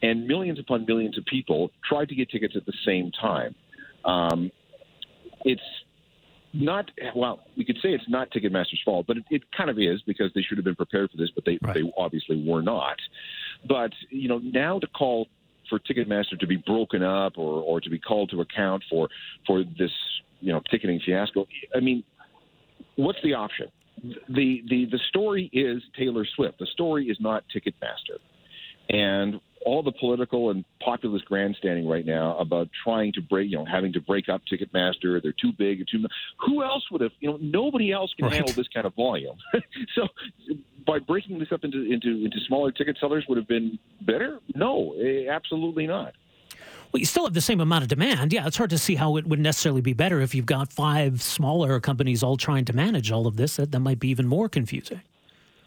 and 0.00 0.26
millions 0.26 0.58
upon 0.60 0.86
millions 0.86 1.18
of 1.18 1.24
people 1.26 1.70
tried 1.86 2.08
to 2.08 2.14
get 2.14 2.30
tickets 2.30 2.54
at 2.56 2.64
the 2.66 2.72
same 2.86 3.10
time. 3.20 3.54
Um, 4.04 4.50
it's 5.44 5.60
not 6.52 6.88
well. 7.16 7.40
We 7.56 7.64
could 7.64 7.78
say 7.82 7.88
it's 7.90 8.08
not 8.08 8.30
Ticketmaster's 8.30 8.80
fault, 8.84 9.06
but 9.08 9.16
it, 9.16 9.24
it, 9.30 9.42
kind 9.56 9.68
of 9.68 9.78
is 9.78 10.00
because 10.06 10.30
they 10.34 10.42
should 10.42 10.56
have 10.56 10.64
been 10.64 10.76
prepared 10.76 11.10
for 11.10 11.16
this, 11.16 11.30
but 11.34 11.44
they 11.44 11.58
right. 11.62 11.74
they 11.74 11.92
obviously 11.98 12.44
were 12.46 12.62
not. 12.62 12.96
But 13.66 13.90
you 14.10 14.28
know, 14.28 14.38
now 14.38 14.78
to 14.78 14.86
call 14.86 15.26
for 15.68 15.80
Ticketmaster 15.80 16.38
to 16.38 16.46
be 16.46 16.56
broken 16.56 17.02
up 17.02 17.38
or, 17.38 17.60
or 17.60 17.80
to 17.80 17.90
be 17.90 17.98
called 17.98 18.30
to 18.30 18.40
account 18.40 18.84
for 18.88 19.08
for 19.46 19.64
this 19.64 19.90
you 20.40 20.52
know 20.52 20.60
ticketing 20.70 21.00
fiasco. 21.04 21.46
I 21.74 21.80
mean, 21.80 22.04
what's 22.94 23.18
the 23.24 23.34
option? 23.34 23.66
The 24.02 24.62
the 24.68 24.86
the 24.90 25.00
story 25.08 25.48
is 25.52 25.82
Taylor 25.96 26.26
Swift. 26.34 26.58
The 26.58 26.66
story 26.66 27.06
is 27.06 27.16
not 27.20 27.44
Ticketmaster, 27.54 28.18
and 28.88 29.40
all 29.64 29.82
the 29.82 29.92
political 29.92 30.50
and 30.50 30.64
populist 30.82 31.24
grandstanding 31.24 31.88
right 31.88 32.04
now 32.04 32.36
about 32.38 32.68
trying 32.84 33.12
to 33.14 33.22
break, 33.22 33.50
you 33.50 33.56
know, 33.56 33.64
having 33.64 33.92
to 33.94 34.00
break 34.00 34.28
up 34.28 34.42
Ticketmaster. 34.50 35.22
They're 35.22 35.34
too 35.40 35.52
big. 35.56 35.84
Too. 35.90 36.04
Who 36.46 36.62
else 36.62 36.84
would 36.90 37.00
have? 37.00 37.12
You 37.20 37.30
know, 37.30 37.38
nobody 37.40 37.92
else 37.92 38.12
can 38.14 38.26
right. 38.26 38.34
handle 38.34 38.52
this 38.54 38.68
kind 38.68 38.86
of 38.86 38.94
volume. 38.94 39.36
so 39.94 40.08
by 40.86 40.98
breaking 40.98 41.38
this 41.38 41.48
up 41.50 41.64
into 41.64 41.90
into 41.90 42.24
into 42.24 42.38
smaller 42.46 42.70
ticket 42.72 42.98
sellers 43.00 43.24
would 43.28 43.38
have 43.38 43.48
been 43.48 43.78
better? 44.02 44.38
No, 44.54 44.94
eh, 45.00 45.28
absolutely 45.30 45.86
not. 45.86 46.12
Well, 46.94 47.00
you 47.00 47.06
still 47.06 47.24
have 47.24 47.34
the 47.34 47.40
same 47.40 47.60
amount 47.60 47.82
of 47.82 47.88
demand. 47.88 48.32
Yeah, 48.32 48.46
it's 48.46 48.56
hard 48.56 48.70
to 48.70 48.78
see 48.78 48.94
how 48.94 49.16
it 49.16 49.26
would 49.26 49.40
necessarily 49.40 49.80
be 49.80 49.94
better 49.94 50.20
if 50.20 50.32
you've 50.32 50.46
got 50.46 50.72
five 50.72 51.20
smaller 51.20 51.80
companies 51.80 52.22
all 52.22 52.36
trying 52.36 52.64
to 52.66 52.72
manage 52.72 53.10
all 53.10 53.26
of 53.26 53.36
this. 53.36 53.56
That, 53.56 53.72
that 53.72 53.80
might 53.80 53.98
be 53.98 54.10
even 54.10 54.28
more 54.28 54.48
confusing. 54.48 55.00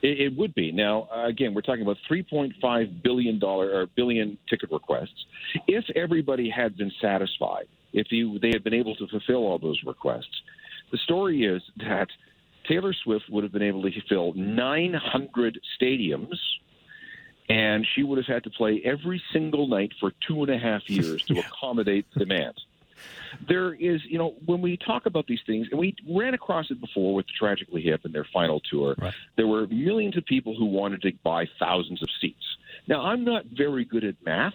It, 0.01 0.21
it 0.21 0.37
would 0.37 0.55
be. 0.55 0.71
Now, 0.71 1.09
uh, 1.13 1.27
again, 1.27 1.53
we're 1.53 1.63
talking 1.63 1.81
about 1.81 1.97
3.5 2.09 3.03
billion 3.03 3.39
dollar 3.39 3.77
or 3.77 3.87
billion 3.87 4.37
ticket 4.49 4.71
requests. 4.71 5.25
If 5.67 5.83
everybody 5.97 6.49
had 6.49 6.77
been 6.77 6.93
satisfied, 7.01 7.65
if 7.91 8.07
you, 8.09 8.39
they 8.39 8.51
had 8.53 8.63
been 8.63 8.73
able 8.73 8.95
to 8.95 9.05
fulfill 9.07 9.43
all 9.47 9.59
those 9.59 9.81
requests, 9.85 10.41
the 10.93 10.97
story 10.99 11.43
is 11.43 11.61
that 11.79 12.07
Taylor 12.69 12.93
Swift 13.03 13.25
would 13.29 13.43
have 13.43 13.51
been 13.51 13.61
able 13.61 13.83
to 13.83 13.91
fill 14.07 14.31
900 14.33 15.59
stadiums, 15.77 16.37
and 17.49 17.85
she 17.95 18.03
would 18.03 18.17
have 18.17 18.27
had 18.27 18.43
to 18.43 18.49
play 18.49 18.81
every 18.83 19.21
single 19.31 19.67
night 19.67 19.93
for 19.99 20.11
two 20.27 20.43
and 20.43 20.51
a 20.51 20.57
half 20.57 20.89
years 20.89 21.23
to 21.23 21.39
accommodate 21.47 22.05
the 22.13 22.19
demands. 22.19 22.65
There 23.47 23.73
is, 23.73 24.01
you 24.05 24.17
know, 24.17 24.35
when 24.45 24.61
we 24.61 24.77
talk 24.77 25.05
about 25.05 25.27
these 25.27 25.39
things, 25.45 25.67
and 25.69 25.79
we 25.79 25.95
ran 26.09 26.33
across 26.33 26.71
it 26.71 26.81
before 26.81 27.13
with 27.13 27.27
the 27.27 27.33
Tragically 27.37 27.81
Hip 27.81 28.01
and 28.05 28.13
their 28.13 28.25
final 28.33 28.59
tour, 28.59 28.95
right. 28.97 29.13
there 29.35 29.47
were 29.47 29.67
millions 29.67 30.17
of 30.17 30.25
people 30.25 30.55
who 30.57 30.65
wanted 30.65 31.01
to 31.03 31.11
buy 31.23 31.45
thousands 31.59 32.01
of 32.01 32.09
seats. 32.19 32.43
Now, 32.87 33.01
I'm 33.01 33.23
not 33.23 33.45
very 33.45 33.85
good 33.85 34.03
at 34.03 34.15
math, 34.25 34.53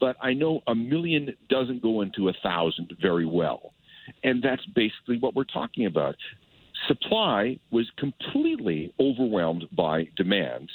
but 0.00 0.16
I 0.20 0.32
know 0.32 0.62
a 0.66 0.74
million 0.74 1.34
doesn't 1.48 1.82
go 1.82 2.00
into 2.00 2.28
a 2.28 2.32
thousand 2.42 2.96
very 3.00 3.26
well. 3.26 3.74
And 4.22 4.42
that's 4.42 4.64
basically 4.66 5.18
what 5.18 5.34
we're 5.34 5.44
talking 5.44 5.86
about 5.86 6.16
supply 6.88 7.58
was 7.70 7.90
completely 7.96 8.92
overwhelmed 9.00 9.64
by 9.72 10.08
demand. 10.16 10.70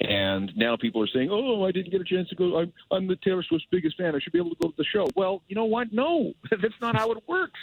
And 0.00 0.50
now 0.56 0.76
people 0.76 1.02
are 1.02 1.08
saying, 1.08 1.28
"Oh, 1.30 1.64
I 1.64 1.72
didn't 1.72 1.90
get 1.90 2.00
a 2.00 2.04
chance 2.04 2.28
to 2.30 2.34
go. 2.34 2.58
I'm, 2.58 2.72
I'm 2.90 3.06
the 3.06 3.16
Taylor 3.16 3.42
Swift's 3.42 3.66
biggest 3.70 3.98
fan. 3.98 4.14
I 4.14 4.18
should 4.18 4.32
be 4.32 4.38
able 4.38 4.50
to 4.50 4.56
go 4.60 4.68
to 4.68 4.76
the 4.76 4.84
show." 4.84 5.08
Well, 5.14 5.42
you 5.48 5.54
know 5.54 5.66
what? 5.66 5.92
No, 5.92 6.32
that's 6.50 6.80
not 6.80 6.96
how 6.96 7.12
it 7.12 7.18
works. 7.28 7.60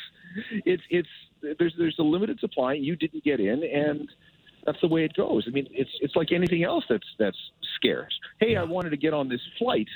It's 0.66 0.84
it's 0.92 1.10
there's 1.42 1.74
there's 1.78 1.98
a 1.98 2.04
limited 2.04 2.40
supply. 2.40 2.74
You 2.74 2.96
didn't 2.96 3.24
get 3.24 3.40
in, 3.40 3.64
and 3.64 4.08
that's 4.66 4.80
the 4.82 4.88
way 4.88 5.04
it 5.04 5.14
goes. 5.14 5.46
I 5.48 5.52
mean, 5.52 5.68
it's 5.72 5.90
it's 6.02 6.16
like 6.16 6.32
anything 6.32 6.64
else 6.64 6.84
that's 6.88 7.08
that's 7.18 7.38
scarce. 7.76 8.14
Hey, 8.40 8.56
I 8.56 8.64
wanted 8.64 8.92
to 8.92 8.98
get 8.98 9.14
on 9.14 9.30
this 9.30 9.42
flight, 9.58 9.88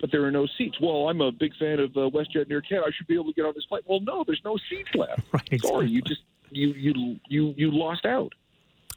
but 0.00 0.10
there 0.10 0.24
are 0.24 0.30
no 0.30 0.46
seats. 0.56 0.78
Well, 0.80 1.08
I'm 1.08 1.20
a 1.20 1.32
big 1.32 1.54
fan 1.56 1.80
of 1.80 1.90
uh, 1.96 2.08
WestJet 2.10 2.42
and 2.42 2.52
Air 2.52 2.62
Canada. 2.62 2.86
I 2.88 2.92
should 2.96 3.08
be 3.08 3.14
able 3.14 3.26
to 3.26 3.34
get 3.34 3.44
on 3.44 3.52
this 3.54 3.64
flight. 3.68 3.82
Well, 3.86 4.00
no, 4.00 4.24
there's 4.26 4.42
no 4.44 4.56
seats 4.68 4.94
left. 4.94 5.20
Right, 5.32 5.48
exactly. 5.50 5.68
Sorry, 5.68 5.88
you 5.90 6.00
just 6.02 6.22
you 6.50 6.68
you 6.72 7.20
you 7.28 7.54
you 7.56 7.70
lost 7.70 8.06
out. 8.06 8.32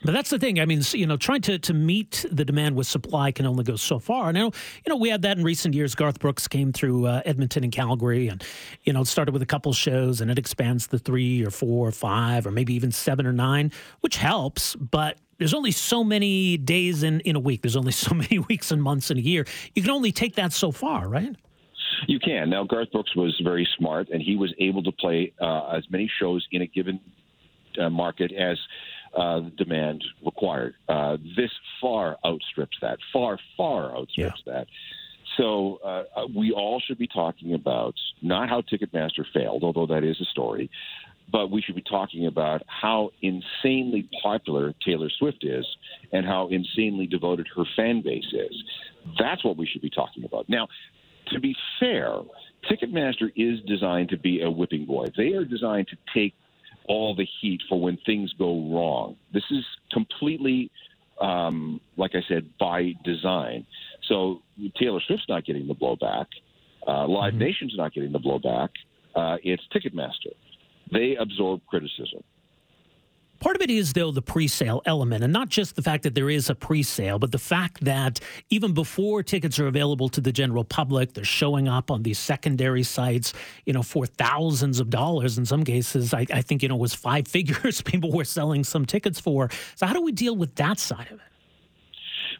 But 0.03 0.11
that's 0.11 0.29
the 0.29 0.39
thing. 0.39 0.59
I 0.59 0.65
mean, 0.65 0.81
you 0.91 1.07
know, 1.07 1.17
trying 1.17 1.41
to, 1.41 1.57
to 1.59 1.73
meet 1.73 2.25
the 2.29 2.43
demand 2.43 2.75
with 2.75 2.87
supply 2.87 3.31
can 3.31 3.45
only 3.45 3.63
go 3.63 3.75
so 3.75 3.99
far. 3.99 4.29
And, 4.29 4.37
you 4.37 4.43
know, 4.43 4.51
you 4.85 4.89
know 4.89 4.97
we 4.97 5.09
had 5.09 5.21
that 5.21 5.37
in 5.37 5.43
recent 5.43 5.73
years. 5.73 5.95
Garth 5.95 6.19
Brooks 6.19 6.47
came 6.47 6.73
through 6.73 7.07
uh, 7.07 7.21
Edmonton 7.25 7.63
and 7.63 7.71
Calgary 7.71 8.27
and, 8.27 8.43
you 8.83 8.91
know, 8.91 9.03
started 9.03 9.31
with 9.31 9.41
a 9.41 9.45
couple 9.45 9.71
shows 9.73 10.19
and 10.19 10.29
it 10.29 10.37
expands 10.37 10.87
to 10.87 10.99
three 10.99 11.45
or 11.45 11.51
four 11.51 11.87
or 11.87 11.91
five 11.91 12.45
or 12.45 12.51
maybe 12.51 12.73
even 12.73 12.91
seven 12.91 13.25
or 13.25 13.33
nine, 13.33 13.71
which 14.01 14.17
helps. 14.17 14.75
But 14.75 15.17
there's 15.37 15.53
only 15.53 15.71
so 15.71 16.03
many 16.03 16.57
days 16.57 17.03
in, 17.03 17.21
in 17.21 17.35
a 17.35 17.39
week. 17.39 17.61
There's 17.61 17.75
only 17.75 17.91
so 17.93 18.13
many 18.13 18.39
weeks 18.39 18.71
and 18.71 18.83
months 18.83 19.09
in 19.09 19.17
a 19.17 19.21
year. 19.21 19.45
You 19.75 19.81
can 19.81 19.91
only 19.91 20.11
take 20.11 20.35
that 20.35 20.53
so 20.53 20.71
far, 20.71 21.07
right? 21.07 21.35
You 22.07 22.19
can. 22.19 22.49
Now, 22.49 22.63
Garth 22.65 22.91
Brooks 22.91 23.15
was 23.15 23.39
very 23.43 23.67
smart, 23.77 24.09
and 24.09 24.21
he 24.21 24.35
was 24.35 24.53
able 24.59 24.83
to 24.83 24.91
play 24.91 25.31
uh, 25.39 25.67
as 25.69 25.89
many 25.89 26.11
shows 26.19 26.45
in 26.51 26.61
a 26.61 26.67
given 26.67 26.99
uh, 27.79 27.89
market 27.89 28.31
as 28.33 28.57
uh, 29.15 29.41
demand 29.57 30.03
required. 30.25 30.75
Uh, 30.87 31.17
this 31.35 31.51
far 31.81 32.17
outstrips 32.25 32.77
that. 32.81 32.97
Far, 33.11 33.39
far 33.57 33.95
outstrips 33.95 34.41
yeah. 34.45 34.53
that. 34.53 34.67
So 35.37 35.79
uh, 35.83 36.03
uh, 36.15 36.27
we 36.35 36.51
all 36.51 36.79
should 36.79 36.97
be 36.97 37.07
talking 37.07 37.53
about 37.53 37.95
not 38.21 38.49
how 38.49 38.61
Ticketmaster 38.61 39.25
failed, 39.33 39.63
although 39.63 39.87
that 39.87 40.03
is 40.03 40.19
a 40.21 40.25
story, 40.25 40.69
but 41.31 41.49
we 41.49 41.61
should 41.61 41.75
be 41.75 41.81
talking 41.81 42.27
about 42.27 42.61
how 42.67 43.11
insanely 43.21 44.07
popular 44.21 44.73
Taylor 44.85 45.09
Swift 45.09 45.43
is 45.43 45.65
and 46.11 46.25
how 46.25 46.49
insanely 46.49 47.07
devoted 47.07 47.47
her 47.55 47.63
fan 47.75 48.01
base 48.01 48.31
is. 48.31 48.63
That's 49.19 49.43
what 49.43 49.57
we 49.57 49.65
should 49.65 49.81
be 49.81 49.89
talking 49.89 50.23
about. 50.23 50.47
Now, 50.47 50.67
to 51.31 51.39
be 51.39 51.55
fair, 51.79 52.19
Ticketmaster 52.69 53.31
is 53.35 53.59
designed 53.65 54.09
to 54.09 54.17
be 54.17 54.41
a 54.41 54.49
whipping 54.49 54.85
boy. 54.85 55.07
They 55.17 55.33
are 55.33 55.45
designed 55.45 55.87
to 55.87 55.97
take 56.13 56.35
all 56.87 57.15
the 57.15 57.27
heat 57.41 57.61
for 57.69 57.79
when 57.79 57.97
things 58.05 58.33
go 58.37 58.69
wrong. 58.73 59.15
This 59.33 59.43
is 59.51 59.63
completely, 59.91 60.71
um, 61.21 61.79
like 61.97 62.11
I 62.13 62.21
said, 62.27 62.49
by 62.59 62.93
design. 63.03 63.65
So 64.07 64.41
Taylor 64.79 64.99
Swift's 65.05 65.25
not 65.29 65.45
getting 65.45 65.67
the 65.67 65.75
blowback. 65.75 66.25
Uh, 66.87 67.07
Live 67.07 67.33
mm-hmm. 67.33 67.43
Nation's 67.43 67.73
not 67.77 67.93
getting 67.93 68.11
the 68.11 68.19
blowback. 68.19 68.69
Uh, 69.15 69.37
it's 69.43 69.63
Ticketmaster. 69.73 70.33
They 70.91 71.15
absorb 71.19 71.61
criticism. 71.67 72.23
Part 73.43 73.57
of 73.57 73.61
it 73.61 73.69
is, 73.69 73.91
though, 73.91 74.09
the 74.09 74.21
pre 74.21 74.47
sale 74.47 74.81
element, 74.85 75.21
and 75.21 75.33
not 75.33 75.49
just 75.49 75.75
the 75.75 75.81
fact 75.81 76.03
that 76.03 76.15
there 76.15 76.29
is 76.29 76.49
a 76.49 76.55
pre 76.55 76.81
sale, 76.81 77.19
but 77.19 77.33
the 77.33 77.37
fact 77.37 77.83
that 77.83 78.21
even 78.49 78.73
before 78.73 79.21
tickets 79.21 79.59
are 79.59 79.67
available 79.67 80.07
to 80.07 80.21
the 80.21 80.31
general 80.31 80.63
public, 80.63 81.11
they're 81.11 81.25
showing 81.25 81.67
up 81.67 81.91
on 81.91 82.03
these 82.03 82.17
secondary 82.17 82.83
sites, 82.83 83.33
you 83.65 83.73
know, 83.73 83.83
for 83.83 84.05
thousands 84.05 84.79
of 84.79 84.89
dollars. 84.89 85.37
In 85.37 85.45
some 85.45 85.65
cases, 85.65 86.13
I, 86.13 86.25
I 86.33 86.41
think, 86.41 86.63
you 86.63 86.69
know, 86.69 86.75
it 86.75 86.79
was 86.79 86.93
five 86.93 87.27
figures 87.37 87.81
people 87.81 88.13
were 88.13 88.23
selling 88.23 88.63
some 88.63 88.85
tickets 88.85 89.19
for. 89.19 89.49
So, 89.75 89.87
how 89.87 89.93
do 89.93 90.01
we 90.01 90.13
deal 90.13 90.37
with 90.37 90.55
that 90.55 90.79
side 90.79 91.07
of 91.11 91.19
it? 91.19 91.27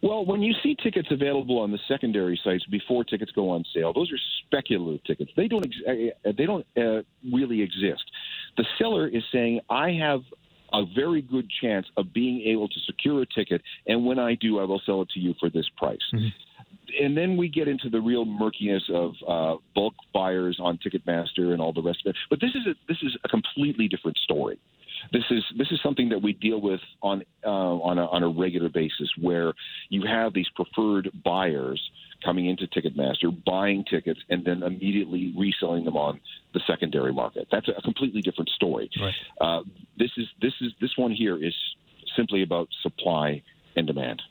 Well, 0.02 0.24
when 0.24 0.40
you 0.40 0.54
see 0.62 0.74
tickets 0.82 1.08
available 1.10 1.58
on 1.58 1.70
the 1.70 1.80
secondary 1.86 2.40
sites 2.42 2.64
before 2.64 3.04
tickets 3.04 3.30
go 3.32 3.50
on 3.50 3.62
sale, 3.74 3.92
those 3.92 4.10
are 4.10 4.18
speculative 4.46 5.04
tickets. 5.04 5.30
They 5.36 5.48
don't 5.48 5.66
ex- 5.66 6.14
uh, 6.24 6.32
they 6.34 6.46
don't 6.46 6.66
uh, 6.78 7.02
really 7.30 7.60
exist. 7.60 8.04
The 8.56 8.64
seller 8.78 9.06
is 9.06 9.22
saying, 9.30 9.60
"I 9.68 9.90
have 9.92 10.22
a 10.74 10.84
very 10.94 11.22
good 11.22 11.48
chance 11.62 11.86
of 11.96 12.12
being 12.12 12.42
able 12.42 12.68
to 12.68 12.80
secure 12.86 13.22
a 13.22 13.26
ticket. 13.26 13.62
And 13.86 14.04
when 14.04 14.18
I 14.18 14.34
do, 14.34 14.58
I 14.58 14.64
will 14.64 14.82
sell 14.84 15.02
it 15.02 15.08
to 15.10 15.20
you 15.20 15.34
for 15.40 15.48
this 15.48 15.66
price. 15.76 15.98
Mm-hmm. 16.12 17.04
And 17.04 17.16
then 17.16 17.36
we 17.36 17.48
get 17.48 17.66
into 17.66 17.88
the 17.88 18.00
real 18.00 18.24
murkiness 18.24 18.82
of 18.92 19.12
uh, 19.26 19.56
bulk 19.74 19.94
buyers 20.12 20.58
on 20.60 20.78
Ticketmaster 20.78 21.52
and 21.52 21.60
all 21.60 21.72
the 21.72 21.82
rest 21.82 22.00
of 22.04 22.10
it. 22.10 22.16
But 22.28 22.40
this 22.40 22.50
is 22.50 22.66
a, 22.66 22.74
this 22.88 22.98
is 23.02 23.16
a 23.24 23.28
completely 23.28 23.88
different 23.88 24.18
story. 24.18 24.58
This 25.12 25.24
is 25.30 25.44
this 25.56 25.68
is 25.70 25.80
something 25.82 26.08
that 26.10 26.22
we 26.22 26.32
deal 26.32 26.60
with 26.60 26.80
on 27.02 27.22
uh, 27.44 27.48
on 27.48 27.98
a, 27.98 28.06
on 28.06 28.22
a 28.22 28.28
regular 28.28 28.68
basis, 28.68 29.10
where 29.20 29.52
you 29.88 30.06
have 30.06 30.32
these 30.32 30.48
preferred 30.54 31.10
buyers 31.24 31.80
coming 32.24 32.46
into 32.46 32.66
Ticketmaster, 32.66 33.30
buying 33.44 33.84
tickets, 33.84 34.20
and 34.30 34.44
then 34.44 34.62
immediately 34.62 35.34
reselling 35.36 35.84
them 35.84 35.96
on 35.96 36.20
the 36.54 36.60
secondary 36.66 37.12
market. 37.12 37.48
That's 37.50 37.68
a 37.68 37.82
completely 37.82 38.22
different 38.22 38.50
story. 38.50 38.90
Right. 39.00 39.14
Uh, 39.40 39.62
this 39.98 40.10
is 40.16 40.26
this 40.40 40.54
is 40.60 40.72
this 40.80 40.96
one 40.96 41.12
here 41.12 41.42
is 41.42 41.54
simply 42.16 42.42
about 42.42 42.68
supply 42.82 43.42
and 43.76 43.86
demand. 43.86 44.22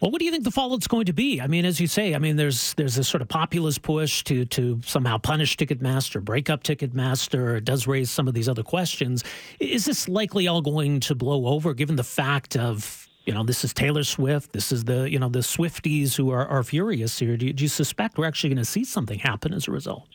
Well, 0.00 0.10
what 0.10 0.18
do 0.18 0.24
you 0.24 0.30
think 0.30 0.44
the 0.44 0.50
fallout's 0.50 0.86
going 0.86 1.04
to 1.06 1.12
be? 1.12 1.42
I 1.42 1.46
mean, 1.46 1.66
as 1.66 1.78
you 1.78 1.86
say, 1.86 2.14
I 2.14 2.18
mean, 2.18 2.36
there's 2.36 2.72
there's 2.74 2.94
this 2.94 3.06
sort 3.06 3.20
of 3.20 3.28
populist 3.28 3.82
push 3.82 4.24
to 4.24 4.46
to 4.46 4.80
somehow 4.84 5.18
punish 5.18 5.56
Ticketmaster, 5.56 6.22
break 6.24 6.48
up 6.48 6.62
Ticketmaster. 6.62 7.58
It 7.58 7.64
does 7.64 7.86
raise 7.86 8.10
some 8.10 8.26
of 8.26 8.32
these 8.32 8.48
other 8.48 8.62
questions. 8.62 9.22
Is 9.58 9.84
this 9.84 10.08
likely 10.08 10.48
all 10.48 10.62
going 10.62 11.00
to 11.00 11.14
blow 11.14 11.46
over, 11.46 11.74
given 11.74 11.96
the 11.96 12.04
fact 12.04 12.56
of 12.56 13.08
you 13.26 13.34
know 13.34 13.44
this 13.44 13.62
is 13.62 13.74
Taylor 13.74 14.04
Swift, 14.04 14.52
this 14.52 14.72
is 14.72 14.84
the 14.84 15.10
you 15.10 15.18
know 15.18 15.28
the 15.28 15.40
Swifties 15.40 16.16
who 16.16 16.30
are, 16.30 16.46
are 16.46 16.62
furious 16.62 17.18
here? 17.18 17.36
Do 17.36 17.46
you, 17.46 17.52
do 17.52 17.64
you 17.64 17.68
suspect 17.68 18.16
we're 18.16 18.26
actually 18.26 18.50
going 18.50 18.64
to 18.64 18.64
see 18.64 18.84
something 18.84 19.18
happen 19.18 19.52
as 19.52 19.68
a 19.68 19.70
result? 19.70 20.08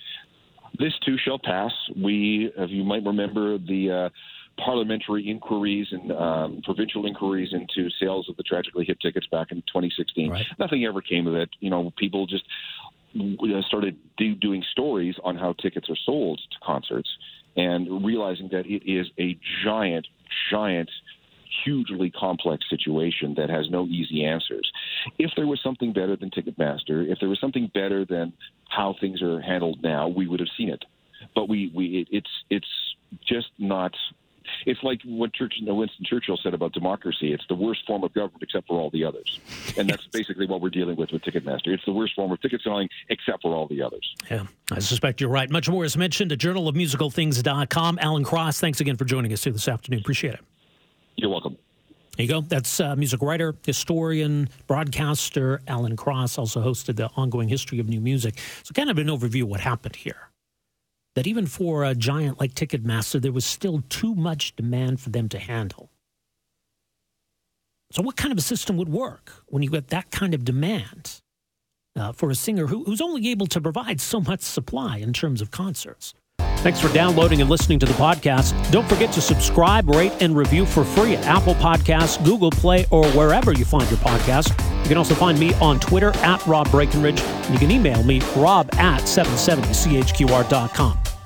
This 0.80 0.94
too 1.06 1.18
shall 1.24 1.40
pass. 1.40 1.72
We, 1.96 2.52
you 2.68 2.84
might 2.84 3.06
remember, 3.06 3.58
the 3.58 3.92
uh, 3.92 4.10
parliamentary 4.58 5.30
inquiries 5.30 5.88
and 5.92 6.12
um, 6.12 6.62
provincial 6.64 7.06
inquiries 7.06 7.50
into 7.52 7.90
sales 8.00 8.30
of 8.30 8.38
the 8.38 8.44
tragically 8.44 8.86
hip 8.86 8.98
tickets 9.02 9.28
back 9.28 9.52
in 9.52 9.58
2016. 9.64 10.30
Right. 10.30 10.46
Nothing 10.60 10.86
ever 10.86 11.02
came 11.02 11.28
of 11.28 11.36
it. 11.36 11.50
You 11.60 11.70
know, 11.70 11.92
people 11.98 12.26
just 12.26 12.44
uh, 13.16 13.62
started 13.68 13.98
do, 14.18 14.36
doing 14.36 14.64
stories 14.72 15.16
on 15.24 15.36
how 15.36 15.54
tickets 15.54 15.90
are 15.90 15.98
sold 16.06 16.40
to 16.52 16.58
concerts 16.66 17.10
and 17.56 18.06
realizing 18.06 18.50
that 18.52 18.66
it 18.66 18.90
is 18.90 19.08
a 19.20 19.38
giant, 19.64 20.08
giant 20.52 20.90
hugely 21.64 22.10
complex 22.10 22.66
situation 22.70 23.36
that 23.38 23.50
has 23.50 23.70
no 23.70 23.86
easy 23.86 24.26
answers. 24.26 24.70
If 25.18 25.32
there 25.36 25.48
was 25.48 25.60
something 25.64 25.94
better 25.94 26.16
than 26.16 26.30
Ticketmaster, 26.30 27.10
if 27.10 27.20
there 27.20 27.30
was 27.30 27.40
something 27.40 27.72
better 27.74 28.06
than 28.06 28.34
how 28.70 28.96
things 29.00 29.22
are 29.22 29.42
handled 29.42 29.80
now, 29.82 30.08
we 30.08 30.28
would 30.28 30.40
have 30.40 30.50
seen 30.58 30.70
it. 30.70 30.84
But 31.34 31.48
we, 31.48 31.72
we 31.74 32.02
it, 32.02 32.08
it's 32.12 32.30
it's 32.50 32.68
just 33.26 33.48
not 33.58 33.94
it's 34.66 34.82
like 34.84 35.02
what 35.06 35.34
Churchill, 35.34 35.76
Winston 35.76 36.06
Churchill 36.06 36.38
said 36.42 36.54
about 36.54 36.74
democracy. 36.74 37.34
It's 37.34 37.46
the 37.48 37.56
worst 37.56 37.86
form 37.86 38.04
of 38.04 38.14
government 38.14 38.44
except 38.44 38.68
for 38.68 38.80
all 38.80 38.90
the 38.90 39.04
others. 39.04 39.40
And 39.78 39.90
that's 39.90 40.06
basically 40.12 40.48
what 40.48 40.62
we're 40.62 40.70
dealing 40.70 40.96
with 40.96 41.12
with 41.12 41.22
Ticketmaster. 41.24 41.68
It's 41.68 41.86
the 41.86 41.94
worst 41.94 42.16
form 42.16 42.32
of 42.32 42.42
ticket 42.42 42.62
selling 42.62 42.90
except 43.10 43.42
for 43.42 43.56
all 43.56 43.68
the 43.68 43.82
others. 43.82 44.16
Yeah, 44.30 44.46
I 44.72 44.80
suspect 44.80 45.22
you're 45.22 45.30
right. 45.30 45.50
Much 45.50 45.70
more 45.70 45.86
is 45.86 45.98
mentioned 45.98 46.32
at 46.32 46.40
journalofmusicalthings.com. 46.40 48.00
Alan 48.02 48.24
Cross, 48.24 48.60
thanks 48.60 48.82
again 48.82 48.98
for 48.98 49.06
joining 49.06 49.34
us 49.34 49.44
here 49.44 49.54
this 49.54 49.68
afternoon. 49.68 50.00
Appreciate 50.00 50.36
it. 50.36 50.42
You're 51.16 51.30
welcome. 51.30 51.58
There 52.18 52.26
you 52.26 52.32
go. 52.32 52.42
That's 52.42 52.80
uh, 52.80 52.96
music 52.96 53.22
writer, 53.22 53.56
historian, 53.66 54.48
broadcaster 54.68 55.62
Alan 55.68 55.98
Cross, 55.98 56.38
also 56.38 56.64
hosted 56.64 56.96
the 56.96 57.10
ongoing 57.18 57.50
history 57.50 57.80
of 57.80 57.90
new 57.90 58.00
music. 58.00 58.40
So, 58.64 58.74
kind 58.74 58.90
of 58.90 58.98
an 58.98 59.08
overview 59.08 59.44
of 59.44 59.50
what 59.50 59.60
happened 59.60 59.98
here 59.98 60.25
that 61.16 61.26
even 61.26 61.48
for 61.48 61.84
a 61.84 61.96
giant 61.96 62.40
like 62.40 62.54
Ticketmaster, 62.54 63.22
there 63.22 63.32
was 63.32 63.46
still 63.46 63.84
too 63.90 64.14
much 64.14 64.56
demand 64.56 65.00
for 65.00 65.10
them 65.10 65.30
to 65.30 65.40
handle. 65.40 65.90
So, 67.92 68.02
what 68.02 68.18
kind 68.18 68.32
of 68.32 68.38
a 68.38 68.42
system 68.42 68.78
would 68.78 68.90
work 68.90 69.32
when 69.48 69.64
you 69.64 69.70
get 69.70 69.88
that 69.88 70.12
kind 70.12 70.34
of 70.34 70.44
demand 70.44 71.22
uh, 71.96 72.12
for 72.12 72.30
a 72.30 72.36
singer 72.36 72.68
who, 72.68 72.84
who's 72.84 73.02
only 73.02 73.30
able 73.30 73.48
to 73.48 73.62
provide 73.62 74.02
so 74.02 74.20
much 74.20 74.42
supply 74.42 74.98
in 74.98 75.14
terms 75.14 75.42
of 75.42 75.52
concerts? 75.52 76.14
Thanks 76.58 76.82
for 76.82 76.92
downloading 76.94 77.42
and 77.42 77.50
listening 77.50 77.78
to 77.80 77.86
the 77.86 77.94
podcast. 77.94 78.72
Don't 78.72 78.90
forget 78.90 79.14
to 79.14 79.22
subscribe, 79.22 79.88
rate, 79.88 80.14
and 80.20 80.36
review 80.36 80.66
for 80.66 80.84
free 80.84 81.16
at 81.16 81.24
Apple 81.26 81.54
Podcasts, 81.56 82.24
Google 82.26 82.50
Play, 82.50 82.86
or 82.90 83.06
wherever 83.10 83.54
you 83.54 83.66
find 83.66 83.88
your 83.92 84.00
podcast. 84.00 84.50
You 84.82 84.90
can 84.90 84.98
also 84.98 85.14
find 85.14 85.40
me 85.40 85.54
on 85.56 85.80
Twitter 85.80 86.10
at 86.18 86.46
Rob 86.48 86.72
Breckenridge, 86.72 87.22
and 87.22 87.54
you 87.54 87.60
can 87.60 87.70
email 87.70 88.02
me 88.04 88.20
rob 88.36 88.68
at 88.74 89.02
770chqr.com. 89.02 91.05